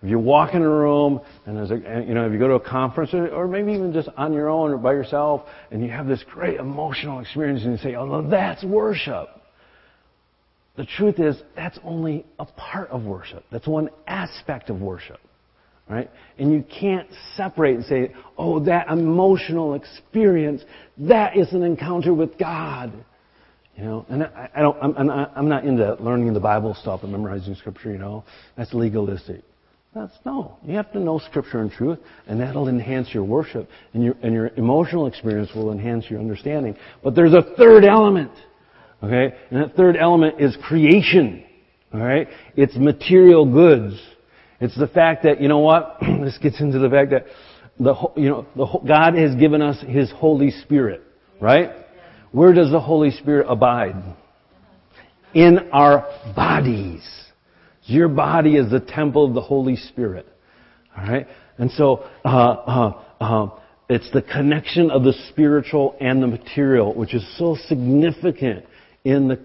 If 0.05 0.11
you 0.11 0.19
walk 0.19 0.53
in 0.53 0.61
a 0.61 0.69
room 0.69 1.23
and 1.47 1.59
a, 1.59 2.05
you 2.07 2.13
know, 2.13 2.27
if 2.27 2.33
you 2.35 2.39
go 2.39 2.47
to 2.47 2.57
a 2.57 2.61
conference 2.61 3.15
or, 3.15 3.49
maybe 3.49 3.73
even 3.73 3.91
just 3.91 4.11
on 4.19 4.35
your 4.35 4.51
own 4.51 4.71
or 4.71 4.77
by 4.77 4.93
yourself 4.93 5.47
and 5.71 5.83
you 5.83 5.91
have 5.91 6.07
this 6.07 6.23
great 6.31 6.61
emotional 6.61 7.21
experience 7.21 7.63
and 7.63 7.73
you 7.73 7.79
say, 7.79 7.95
oh, 7.95 8.29
that's 8.29 8.63
worship. 8.63 9.31
The 10.77 10.85
truth 10.85 11.19
is, 11.21 11.37
that's 11.57 11.79
only 11.83 12.27
a 12.39 12.45
part 12.45 12.91
of 12.91 13.05
worship. 13.05 13.47
That's 13.51 13.67
one 13.67 13.89
aspect 14.07 14.69
of 14.69 14.83
worship. 14.83 15.21
Right? 15.89 16.11
And 16.39 16.53
you 16.53 16.63
can't 16.79 17.09
separate 17.35 17.77
and 17.77 17.85
say, 17.87 18.15
oh, 18.37 18.61
that 18.65 18.89
emotional 18.89 19.73
experience, 19.73 20.65
that 20.99 21.35
is 21.35 21.51
an 21.55 21.63
encounter 21.63 22.13
with 22.13 22.37
God. 22.37 22.93
You 23.75 23.85
know, 23.85 24.07
and 24.11 24.25
I, 24.25 24.51
I 24.55 24.61
don't, 24.61 24.77
I'm, 24.83 25.09
I'm 25.09 25.49
not 25.49 25.65
into 25.65 25.95
learning 25.95 26.35
the 26.35 26.41
Bible 26.41 26.77
stuff 26.79 27.05
and 27.05 27.11
memorizing 27.11 27.55
scripture, 27.55 27.91
you 27.91 27.99
know. 27.99 28.23
That's 28.59 28.75
legalistic. 28.75 29.43
That's 29.95 30.15
no. 30.27 30.59
You 30.65 30.75
have 30.75 30.91
to 30.93 30.99
know 30.99 31.21
Scripture 31.21 31.61
and 31.61 31.71
truth, 31.71 32.01
and 32.27 32.41
that'll 32.41 32.69
enhance 32.69 33.15
your 33.15 33.23
worship, 33.23 33.69
and 33.93 34.03
your, 34.03 34.17
and 34.23 34.35
your 34.35 34.49
emotional 34.57 35.07
experience 35.07 35.51
will 35.55 35.71
enhance 35.71 36.11
your 36.11 36.19
understanding. 36.19 36.77
But 37.03 37.15
there's 37.15 37.33
a 37.33 37.43
third 37.57 37.85
element. 37.85 38.33
Okay? 39.03 39.37
And 39.51 39.63
that 39.63 39.77
third 39.77 39.97
element 39.97 40.41
is 40.41 40.57
creation. 40.65 41.45
Alright? 41.95 42.29
It's 42.57 42.75
material 42.77 43.47
goods. 43.47 44.01
It's 44.61 44.77
the 44.77 44.89
fact 44.89 45.23
that, 45.23 45.41
you 45.41 45.47
know 45.49 45.61
what? 45.61 45.99
this 46.01 46.39
gets 46.39 46.61
into 46.61 46.81
the 46.81 46.91
fact 46.91 47.11
that 47.11 47.27
the, 47.79 47.95
you 48.17 48.31
know, 48.31 48.47
the, 48.57 48.67
God 48.87 49.15
has 49.15 49.37
given 49.37 49.63
us 49.63 49.77
His 49.87 50.11
Holy 50.11 50.51
Spirit. 50.51 51.03
Right? 51.41 51.71
Where 52.33 52.53
does 52.53 52.73
the 52.73 52.81
Holy 52.81 53.13
Spirit 53.13 53.47
abide? 53.49 54.03
In 55.35 55.71
our 55.73 56.09
bodies. 56.35 57.03
Your 57.85 58.09
body 58.09 58.57
is 58.57 58.71
the 58.71 58.81
temple 58.81 59.27
of 59.27 59.35
the 59.35 59.41
Holy 59.41 59.77
Spirit. 59.77 60.27
Alright? 60.97 61.27
And 61.59 61.71
so, 61.71 62.05
uh, 62.25 62.29
uh, 62.29 63.03
uh, 63.21 63.51
it's 63.89 64.11
the 64.13 64.23
connection 64.23 64.91
of 64.91 65.05
the 65.05 65.13
spiritual 65.29 65.97
and 66.01 66.23
the 66.23 66.27
material, 66.27 66.95
which 66.95 67.15
is 67.15 67.25
so 67.39 67.57
significant 67.69 68.65
in 69.05 69.29
the 69.29 69.37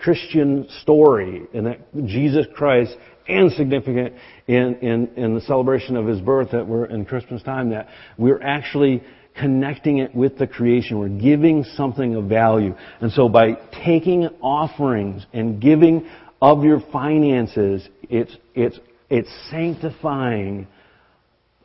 Christian 0.00 0.66
story, 0.80 1.42
in 1.52 1.64
that 1.64 1.80
Jesus 2.06 2.46
Christ, 2.54 2.96
and 3.28 3.52
significant 3.52 4.14
in, 4.46 4.76
in, 4.76 5.08
in 5.16 5.34
the 5.34 5.42
celebration 5.42 5.96
of 5.96 6.06
His 6.06 6.20
birth 6.20 6.50
that 6.52 6.66
we're 6.66 6.86
in 6.86 7.04
Christmas 7.04 7.42
time, 7.42 7.70
that 7.70 7.88
we're 8.16 8.40
actually 8.42 9.02
connecting 9.38 9.98
it 9.98 10.14
with 10.14 10.38
the 10.38 10.46
creation. 10.46 10.98
We're 10.98 11.08
giving 11.08 11.64
something 11.76 12.14
of 12.14 12.24
value. 12.24 12.74
And 13.00 13.12
so 13.12 13.28
by 13.28 13.54
taking 13.84 14.28
offerings 14.40 15.26
and 15.32 15.60
giving 15.60 16.08
of 16.44 16.62
your 16.62 16.82
finances, 16.92 17.88
it's, 18.10 18.36
it's, 18.54 18.78
it's 19.08 19.30
sanctifying 19.50 20.66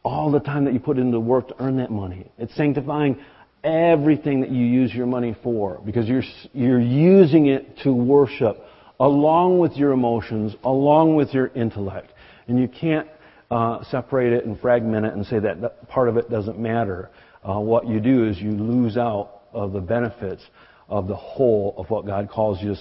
all 0.04 0.32
the 0.32 0.40
time 0.40 0.64
that 0.64 0.74
you 0.74 0.80
put 0.80 0.98
into 0.98 1.20
work 1.20 1.50
to 1.50 1.62
earn 1.62 1.76
that 1.78 1.92
money. 1.92 2.32
It's 2.38 2.56
sanctifying 2.56 3.20
everything 3.62 4.40
that 4.40 4.50
you 4.50 4.66
use 4.66 4.94
your 4.94 5.06
money 5.06 5.36
for 5.44 5.82
because 5.86 6.08
you're, 6.08 6.24
you're 6.54 6.80
using 6.80 7.48
it 7.48 7.80
to 7.84 7.94
worship 7.94 8.58
along 9.02 9.60
with 9.60 9.74
your 9.74 9.92
emotions, 9.92 10.56
along 10.64 11.16
with 11.16 11.34
your 11.34 11.48
intellect. 11.48 12.14
And 12.48 12.58
you 12.58 12.70
can't 12.70 13.08
uh, 13.52 13.84
separate 13.92 14.32
it 14.32 14.46
and 14.46 14.58
fragment 14.62 15.06
it 15.06 15.14
and 15.14 15.26
say 15.26 15.40
that, 15.40 15.90
part 15.90 16.08
of 16.08 16.16
it 16.16 16.30
doesn't 16.30 16.58
matter. 16.58 17.10
Uh, 17.44 17.60
what 17.60 17.86
you 17.86 18.00
do 18.00 18.30
is 18.30 18.40
you 18.40 18.52
lose 18.52 18.96
out 18.96 19.42
of 19.52 19.74
the 19.74 19.82
benefits 19.82 20.42
of 20.88 21.10
the 21.10 21.16
whole 21.18 21.76
of 21.78 21.90
what 21.90 22.06
God 22.06 22.30
calls 22.30 22.62
you 22.62 22.76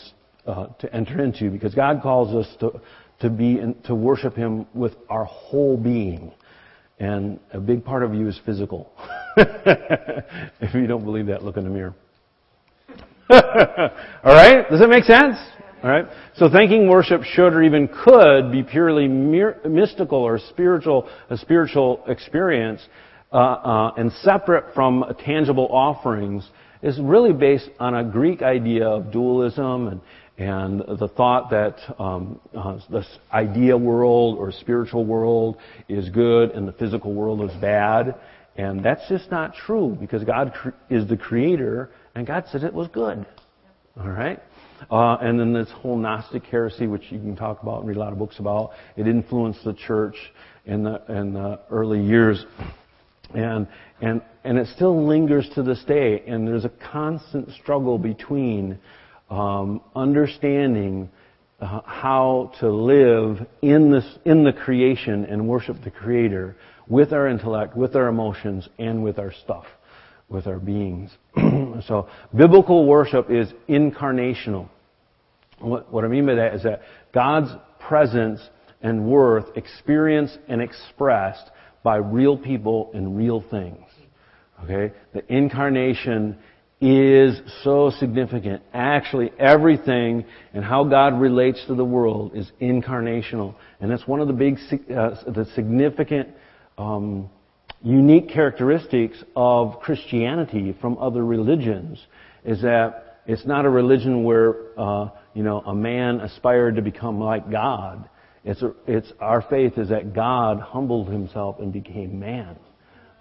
uh, 0.48 0.66
to 0.78 0.92
enter 0.94 1.22
into 1.22 1.50
because 1.50 1.74
God 1.74 2.00
calls 2.02 2.34
us 2.34 2.56
to, 2.60 2.80
to 3.20 3.30
be 3.30 3.58
in, 3.58 3.74
to 3.84 3.94
worship 3.94 4.34
Him 4.34 4.66
with 4.74 4.94
our 5.10 5.24
whole 5.24 5.76
being. 5.76 6.32
And 6.98 7.38
a 7.52 7.60
big 7.60 7.84
part 7.84 8.02
of 8.02 8.14
you 8.14 8.26
is 8.28 8.40
physical. 8.44 8.90
if 9.36 10.74
you 10.74 10.86
don't 10.86 11.04
believe 11.04 11.26
that, 11.26 11.44
look 11.44 11.56
in 11.56 11.64
the 11.64 11.70
mirror. 11.70 11.94
All 13.30 13.36
right? 14.24 14.68
Does 14.70 14.80
that 14.80 14.88
make 14.88 15.04
sense? 15.04 15.36
All 15.84 15.90
right? 15.90 16.06
So 16.36 16.48
thanking 16.50 16.88
worship 16.88 17.22
should 17.22 17.52
or 17.52 17.62
even 17.62 17.88
could 18.04 18.50
be 18.50 18.62
purely 18.62 19.06
mystical 19.06 20.18
or 20.18 20.38
spiritual, 20.38 21.08
a 21.30 21.36
spiritual 21.36 22.02
experience, 22.08 22.80
uh, 23.32 23.36
uh, 23.36 23.92
and 23.96 24.10
separate 24.22 24.74
from 24.74 25.04
tangible 25.24 25.68
offerings 25.70 26.48
is 26.82 26.98
really 27.00 27.32
based 27.32 27.68
on 27.78 27.94
a 27.94 28.04
Greek 28.04 28.40
idea 28.42 28.88
of 28.88 29.12
dualism 29.12 29.88
and, 29.88 30.00
and 30.38 30.80
the 31.00 31.08
thought 31.08 31.50
that 31.50 31.78
um, 31.98 32.40
uh, 32.56 32.78
this 32.88 33.06
idea 33.32 33.76
world 33.76 34.38
or 34.38 34.52
spiritual 34.52 35.04
world 35.04 35.58
is 35.88 36.08
good 36.10 36.52
and 36.52 36.66
the 36.66 36.72
physical 36.72 37.12
world 37.12 37.42
is 37.42 37.54
bad. 37.60 38.14
And 38.56 38.84
that's 38.84 39.08
just 39.08 39.32
not 39.32 39.54
true 39.54 39.96
because 40.00 40.22
God 40.22 40.52
is 40.90 41.08
the 41.08 41.16
creator 41.16 41.90
and 42.14 42.24
God 42.24 42.44
said 42.52 42.62
it 42.62 42.72
was 42.72 42.86
good. 42.88 43.26
All 43.98 44.10
right? 44.10 44.40
Uh, 44.92 45.16
and 45.20 45.40
then 45.40 45.52
this 45.52 45.70
whole 45.70 45.96
Gnostic 45.96 46.44
heresy, 46.44 46.86
which 46.86 47.10
you 47.10 47.18
can 47.18 47.34
talk 47.34 47.60
about 47.60 47.80
and 47.80 47.88
read 47.88 47.96
a 47.96 48.00
lot 48.00 48.12
of 48.12 48.18
books 48.20 48.38
about, 48.38 48.70
it 48.96 49.08
influenced 49.08 49.64
the 49.64 49.74
church 49.74 50.14
in 50.66 50.84
the, 50.84 51.02
in 51.08 51.32
the 51.32 51.58
early 51.68 52.00
years. 52.00 52.46
And, 53.34 53.66
and, 54.00 54.22
and 54.44 54.56
it 54.56 54.68
still 54.68 55.04
lingers 55.04 55.48
to 55.56 55.64
this 55.64 55.82
day. 55.82 56.22
And 56.28 56.46
there's 56.46 56.64
a 56.64 56.72
constant 56.92 57.50
struggle 57.60 57.98
between 57.98 58.78
um, 59.30 59.80
understanding 59.94 61.10
uh, 61.60 61.80
how 61.84 62.52
to 62.60 62.70
live 62.70 63.46
in 63.62 63.90
this 63.90 64.04
in 64.24 64.44
the 64.44 64.52
creation 64.52 65.24
and 65.24 65.48
worship 65.48 65.76
the 65.82 65.90
Creator 65.90 66.56
with 66.88 67.12
our 67.12 67.28
intellect, 67.28 67.76
with 67.76 67.94
our 67.96 68.08
emotions, 68.08 68.68
and 68.78 69.02
with 69.02 69.18
our 69.18 69.32
stuff, 69.44 69.64
with 70.28 70.46
our 70.46 70.58
beings. 70.58 71.10
so 71.86 72.08
biblical 72.36 72.86
worship 72.86 73.30
is 73.30 73.52
incarnational. 73.68 74.68
What, 75.58 75.92
what 75.92 76.04
I 76.04 76.08
mean 76.08 76.26
by 76.26 76.36
that 76.36 76.54
is 76.54 76.62
that 76.62 76.82
God's 77.12 77.50
presence 77.80 78.40
and 78.80 79.06
worth 79.06 79.56
experienced 79.56 80.38
and 80.48 80.62
expressed 80.62 81.50
by 81.82 81.96
real 81.96 82.36
people 82.36 82.90
and 82.94 83.16
real 83.16 83.44
things. 83.50 83.84
Okay? 84.64 84.94
The 85.14 85.32
incarnation 85.32 86.38
is 86.80 87.40
so 87.64 87.90
significant. 87.98 88.62
Actually, 88.72 89.32
everything 89.38 90.24
and 90.54 90.64
how 90.64 90.84
God 90.84 91.20
relates 91.20 91.64
to 91.66 91.74
the 91.74 91.84
world 91.84 92.32
is 92.36 92.50
incarnational. 92.60 93.56
And 93.80 93.90
that's 93.90 94.06
one 94.06 94.20
of 94.20 94.28
the 94.28 94.32
big, 94.32 94.58
uh, 94.90 95.10
the 95.26 95.46
significant, 95.54 96.28
um, 96.76 97.28
unique 97.82 98.28
characteristics 98.28 99.22
of 99.34 99.80
Christianity 99.80 100.76
from 100.80 100.98
other 100.98 101.24
religions 101.24 102.04
is 102.44 102.62
that 102.62 103.20
it's 103.26 103.44
not 103.44 103.66
a 103.66 103.70
religion 103.70 104.24
where, 104.24 104.56
uh, 104.78 105.10
you 105.34 105.42
know, 105.42 105.60
a 105.60 105.74
man 105.74 106.20
aspired 106.20 106.76
to 106.76 106.82
become 106.82 107.20
like 107.20 107.50
God. 107.50 108.08
It's, 108.44 108.62
a, 108.62 108.72
it's 108.86 109.12
our 109.20 109.42
faith 109.42 109.76
is 109.78 109.88
that 109.90 110.14
God 110.14 110.60
humbled 110.60 111.08
himself 111.08 111.56
and 111.58 111.72
became 111.72 112.18
man. 112.18 112.56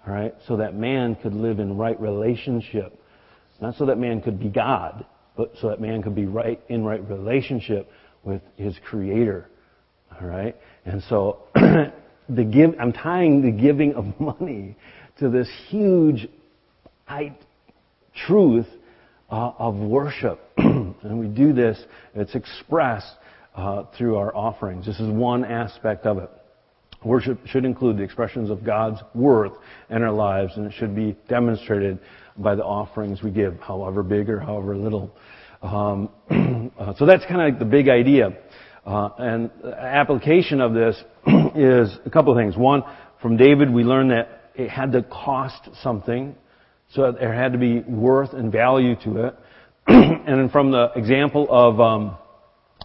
All 0.06 0.14
right? 0.14 0.34
So 0.46 0.56
that 0.56 0.74
man 0.74 1.16
could 1.16 1.34
live 1.34 1.58
in 1.58 1.76
right 1.76 2.00
relationship 2.00 2.98
not 3.60 3.76
so 3.76 3.86
that 3.86 3.98
man 3.98 4.20
could 4.20 4.38
be 4.38 4.48
God, 4.48 5.04
but 5.36 5.52
so 5.60 5.68
that 5.68 5.80
man 5.80 6.02
could 6.02 6.14
be 6.14 6.26
right 6.26 6.60
in 6.68 6.84
right 6.84 7.06
relationship 7.08 7.90
with 8.22 8.42
his 8.56 8.76
creator. 8.84 9.48
All 10.20 10.26
right? 10.26 10.56
And 10.84 11.02
so 11.08 11.44
the 11.54 12.44
give 12.44 12.74
I'm 12.80 12.92
tying 12.92 13.42
the 13.42 13.50
giving 13.50 13.94
of 13.94 14.04
money 14.20 14.76
to 15.18 15.28
this 15.28 15.48
huge 15.68 16.28
truth 18.26 18.66
uh, 19.30 19.52
of 19.58 19.76
worship. 19.76 20.40
and 20.56 21.18
we 21.18 21.26
do 21.26 21.52
this, 21.52 21.82
it's 22.14 22.34
expressed 22.34 23.14
uh, 23.54 23.84
through 23.96 24.16
our 24.16 24.34
offerings. 24.34 24.86
This 24.86 25.00
is 25.00 25.10
one 25.10 25.44
aspect 25.44 26.06
of 26.06 26.18
it. 26.18 26.30
Worship 27.04 27.38
should 27.46 27.64
include 27.64 27.96
the 27.96 28.02
expressions 28.02 28.50
of 28.50 28.64
God's 28.64 29.00
worth 29.14 29.52
in 29.88 30.02
our 30.02 30.12
lives, 30.12 30.52
and 30.56 30.66
it 30.66 30.72
should 30.76 30.96
be 30.96 31.16
demonstrated 31.28 32.00
by 32.38 32.54
the 32.54 32.64
offerings 32.64 33.22
we 33.22 33.30
give, 33.30 33.58
however 33.60 34.02
big 34.02 34.30
or 34.30 34.40
however 34.40 34.76
little. 34.76 35.10
Um, 35.62 36.08
uh, 36.78 36.94
so 36.96 37.06
that's 37.06 37.24
kind 37.24 37.40
of 37.40 37.48
like 37.50 37.58
the 37.58 37.64
big 37.64 37.88
idea. 37.88 38.30
Uh, 38.86 39.10
and 39.18 39.50
application 39.64 40.60
of 40.60 40.72
this 40.72 40.96
is 41.54 41.98
a 42.06 42.10
couple 42.10 42.32
of 42.32 42.38
things. 42.38 42.56
One, 42.56 42.82
from 43.20 43.36
David, 43.36 43.72
we 43.72 43.82
learn 43.82 44.08
that 44.08 44.50
it 44.54 44.70
had 44.70 44.92
to 44.92 45.02
cost 45.02 45.68
something, 45.82 46.34
so 46.94 47.12
there 47.12 47.34
had 47.34 47.52
to 47.52 47.58
be 47.58 47.80
worth 47.80 48.32
and 48.32 48.50
value 48.50 48.94
to 49.04 49.26
it. 49.26 49.34
and 49.86 50.40
then 50.40 50.48
from 50.48 50.70
the 50.70 50.90
example 50.96 51.46
of 51.50 51.80
um, 51.80 52.16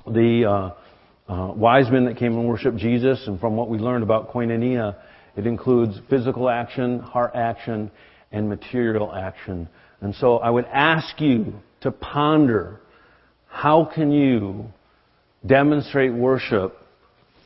the 0.08 0.46
uh, 0.46 1.32
uh, 1.32 1.54
wise 1.54 1.89
men 1.92 2.06
that 2.06 2.18
came 2.18 2.38
and 2.38 2.48
worshiped 2.48 2.78
Jesus, 2.78 3.24
and 3.28 3.39
from 3.39 3.56
what 3.56 3.70
we 3.70 3.78
learned 3.78 4.04
about 4.04 4.32
koinonia, 4.32 4.96
it 5.36 5.48
includes 5.48 6.00
physical 6.10 6.50
action, 6.50 7.00
heart 7.00 7.32
action, 7.34 7.89
and 8.34 8.50
material 8.50 9.13
action. 9.13 9.69
And 10.02 10.13
so 10.15 10.38
I 10.38 10.50
would 10.50 10.65
ask 10.65 11.22
you 11.22 11.54
to 11.82 11.91
ponder 11.91 12.82
how 13.48 13.86
can 13.86 14.12
you 14.12 14.65
demonstrate 15.46 16.12
worship 16.12 16.76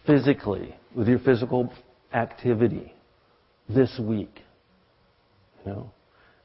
physically 0.07 0.73
with 0.95 1.07
your 1.07 1.19
physical 1.19 1.71
activity 2.13 2.93
this 3.69 3.99
week? 3.99 4.39
You 5.65 5.71
know? 5.73 5.91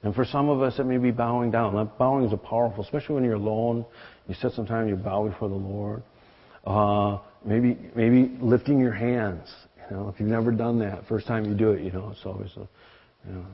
And 0.02 0.12
for 0.12 0.24
some 0.24 0.48
of 0.48 0.60
us, 0.60 0.80
it 0.80 0.84
may 0.84 0.98
be 0.98 1.12
bowing 1.12 1.52
down. 1.52 1.76
Now, 1.76 1.84
bowing 1.84 2.24
is 2.24 2.32
a 2.32 2.36
powerful, 2.36 2.82
especially 2.82 3.14
when 3.14 3.24
you're 3.24 3.34
alone. 3.34 3.86
You 4.26 4.34
sit 4.34 4.52
some 4.52 4.66
time, 4.66 4.88
you 4.88 4.96
bow 4.96 5.28
before 5.28 5.48
the 5.48 5.54
Lord. 5.54 6.02
Uh, 6.66 7.18
maybe, 7.44 7.78
maybe 7.94 8.36
lifting 8.40 8.80
your 8.80 8.92
hands. 8.92 9.48
You 9.88 9.96
know, 9.96 10.08
if 10.08 10.18
you've 10.18 10.28
never 10.28 10.50
done 10.50 10.80
that, 10.80 11.06
first 11.06 11.28
time 11.28 11.44
you 11.44 11.54
do 11.54 11.70
it, 11.70 11.82
you 11.82 11.92
know, 11.92 12.10
it's 12.10 12.26
always 12.26 12.50
a 12.56 12.66
you 13.26 13.32
know, 13.32 13.44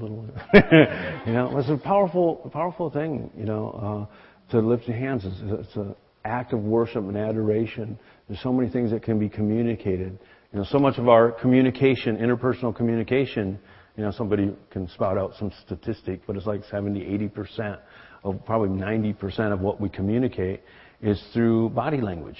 little, 0.00 0.26
you 1.26 1.32
know, 1.32 1.56
it's 1.58 1.68
a 1.68 1.76
powerful, 1.76 2.50
powerful 2.52 2.90
thing, 2.90 3.30
you 3.36 3.44
know, 3.44 4.08
uh, 4.10 4.50
to 4.52 4.60
lift 4.60 4.88
your 4.88 4.96
hands. 4.96 5.24
It's, 5.24 5.36
it's 5.40 5.76
an 5.76 5.94
act 6.24 6.52
of 6.52 6.60
worship 6.60 7.04
and 7.04 7.16
adoration. 7.16 7.98
There's 8.28 8.40
so 8.42 8.52
many 8.52 8.70
things 8.70 8.90
that 8.90 9.02
can 9.02 9.18
be 9.18 9.28
communicated. 9.28 10.18
You 10.52 10.58
know, 10.58 10.64
so 10.68 10.78
much 10.78 10.98
of 10.98 11.08
our 11.08 11.32
communication, 11.32 12.16
interpersonal 12.16 12.74
communication, 12.74 13.58
you 13.96 14.04
know, 14.04 14.10
somebody 14.10 14.52
can 14.70 14.88
spout 14.88 15.16
out 15.16 15.32
some 15.38 15.52
statistic, 15.64 16.22
but 16.26 16.36
it's 16.36 16.46
like 16.46 16.62
70, 16.70 17.00
80% 17.00 17.78
of 18.24 18.44
probably 18.44 18.70
90% 18.70 19.52
of 19.52 19.60
what 19.60 19.80
we 19.80 19.88
communicate 19.88 20.60
is 21.00 21.22
through 21.32 21.68
body 21.70 22.00
language, 22.00 22.38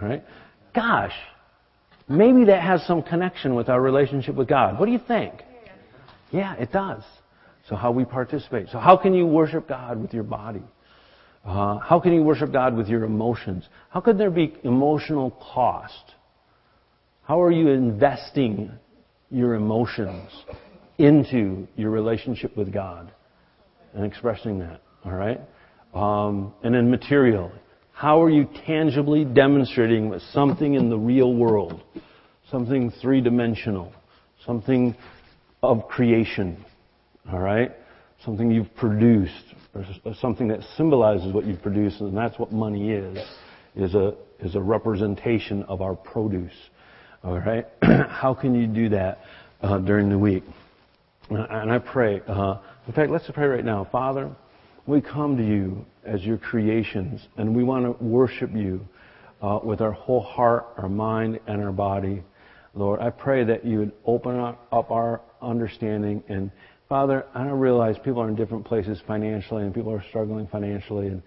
right? 0.00 0.24
Gosh, 0.74 1.14
maybe 2.08 2.44
that 2.46 2.62
has 2.62 2.84
some 2.86 3.02
connection 3.02 3.54
with 3.54 3.68
our 3.68 3.80
relationship 3.80 4.34
with 4.34 4.48
God. 4.48 4.78
What 4.78 4.86
do 4.86 4.92
you 4.92 5.00
think? 5.06 5.42
Yeah, 6.32 6.54
it 6.54 6.72
does. 6.72 7.02
So 7.68 7.76
how 7.76 7.92
we 7.92 8.04
participate. 8.04 8.68
So 8.70 8.78
how 8.78 8.96
can 8.96 9.14
you 9.14 9.26
worship 9.26 9.68
God 9.68 10.00
with 10.00 10.12
your 10.12 10.24
body? 10.24 10.62
Uh, 11.44 11.78
how 11.78 12.00
can 12.00 12.12
you 12.12 12.22
worship 12.22 12.52
God 12.52 12.76
with 12.76 12.88
your 12.88 13.04
emotions? 13.04 13.68
How 13.90 14.00
could 14.00 14.18
there 14.18 14.30
be 14.30 14.54
emotional 14.64 15.30
cost 15.32 16.14
How 17.24 17.40
are 17.40 17.52
you 17.52 17.68
investing 17.68 18.70
your 19.30 19.54
emotions 19.54 20.30
into 20.98 21.66
your 21.76 21.90
relationship 21.90 22.56
with 22.56 22.72
God 22.72 23.12
and 23.94 24.04
expressing 24.04 24.58
that? 24.58 24.80
All 25.04 25.12
right? 25.12 25.40
Um, 25.94 26.52
and 26.62 26.74
then 26.74 26.90
material. 26.90 27.52
How 27.92 28.22
are 28.22 28.30
you 28.30 28.48
tangibly 28.66 29.24
demonstrating 29.24 30.18
something 30.32 30.74
in 30.74 30.90
the 30.90 30.98
real 30.98 31.34
world? 31.34 31.82
Something 32.50 32.90
three 33.00 33.20
dimensional. 33.20 33.92
Something 34.44 34.96
of 35.62 35.88
creation. 35.88 36.64
All 37.30 37.38
right? 37.38 37.72
Something 38.24 38.50
you've 38.50 38.74
produced. 38.74 39.54
Or 39.74 40.14
something 40.20 40.48
that 40.48 40.60
symbolizes 40.76 41.32
what 41.32 41.46
you've 41.46 41.62
produced, 41.62 42.00
and 42.00 42.16
that's 42.16 42.38
what 42.38 42.52
money 42.52 42.90
is. 42.90 43.18
Is 43.74 43.94
a, 43.94 44.14
is 44.40 44.54
a 44.54 44.60
representation 44.60 45.62
of 45.62 45.80
our 45.80 45.94
produce. 45.94 46.52
All 47.24 47.38
right? 47.38 47.66
How 47.82 48.34
can 48.34 48.54
you 48.54 48.66
do 48.66 48.90
that 48.90 49.20
uh, 49.62 49.78
during 49.78 50.10
the 50.10 50.18
week? 50.18 50.44
And 51.30 51.72
I 51.72 51.78
pray, 51.78 52.20
uh, 52.26 52.58
in 52.86 52.92
fact, 52.92 53.10
let's 53.10 53.30
pray 53.32 53.46
right 53.46 53.64
now. 53.64 53.88
Father, 53.90 54.30
we 54.86 55.00
come 55.00 55.36
to 55.36 55.42
you 55.42 55.86
as 56.04 56.22
your 56.22 56.36
creations, 56.36 57.26
and 57.36 57.56
we 57.56 57.62
want 57.62 57.84
to 57.86 58.04
worship 58.04 58.50
you 58.52 58.86
uh, 59.40 59.60
with 59.62 59.80
our 59.80 59.92
whole 59.92 60.20
heart, 60.20 60.66
our 60.76 60.88
mind, 60.88 61.40
and 61.46 61.62
our 61.62 61.72
body. 61.72 62.22
Lord, 62.74 63.00
I 63.00 63.10
pray 63.10 63.44
that 63.44 63.64
you 63.64 63.78
would 63.78 63.92
open 64.04 64.38
up 64.38 64.90
our 64.90 65.20
understanding. 65.42 66.22
And 66.28 66.50
Father, 66.88 67.26
I 67.34 67.44
don't 67.44 67.58
realize 67.58 67.96
people 68.04 68.22
are 68.22 68.28
in 68.28 68.36
different 68.36 68.64
places 68.64 69.00
financially, 69.06 69.64
and 69.64 69.74
people 69.74 69.92
are 69.92 70.04
struggling 70.08 70.46
financially. 70.46 71.08
And 71.08 71.22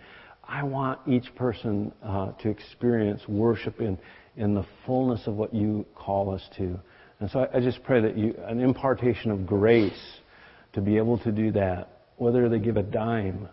I 0.47 0.63
want 0.63 0.99
each 1.07 1.33
person 1.35 1.91
uh, 2.03 2.31
to 2.33 2.49
experience 2.49 3.21
worship 3.27 3.81
in, 3.81 3.97
in 4.37 4.53
the 4.53 4.65
fullness 4.85 5.27
of 5.27 5.35
what 5.35 5.53
you 5.53 5.85
call 5.95 6.33
us 6.33 6.43
to. 6.57 6.79
And 7.19 7.29
so 7.31 7.39
I, 7.39 7.57
I 7.57 7.59
just 7.61 7.83
pray 7.83 8.01
that 8.01 8.17
you, 8.17 8.35
an 8.45 8.59
impartation 8.59 9.31
of 9.31 9.45
grace 9.45 10.19
to 10.73 10.81
be 10.81 10.97
able 10.97 11.17
to 11.19 11.31
do 11.31 11.51
that 11.51 11.95
whether 12.17 12.47
they 12.49 12.59
give 12.59 12.77
a 12.77 12.83
dime 12.83 13.47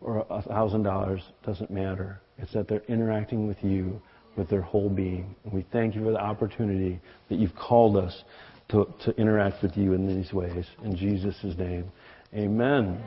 or 0.00 0.26
a 0.28 0.42
thousand 0.42 0.82
dollars 0.82 1.22
doesn't 1.44 1.70
matter. 1.70 2.20
It's 2.38 2.52
that 2.52 2.68
they're 2.68 2.82
interacting 2.88 3.46
with 3.46 3.56
you 3.62 4.00
with 4.36 4.50
their 4.50 4.60
whole 4.60 4.90
being. 4.90 5.34
And 5.44 5.52
we 5.52 5.64
thank 5.72 5.94
you 5.94 6.04
for 6.04 6.10
the 6.10 6.20
opportunity 6.20 7.00
that 7.30 7.38
you've 7.38 7.56
called 7.56 7.96
us 7.96 8.24
to, 8.68 8.86
to 9.04 9.10
interact 9.12 9.62
with 9.62 9.76
you 9.76 9.92
in 9.92 10.06
these 10.06 10.32
ways. 10.32 10.66
In 10.84 10.96
Jesus' 10.96 11.36
name, 11.56 11.90
amen. 12.34 13.00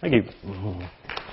Thank 0.00 0.14
you. 0.14 1.23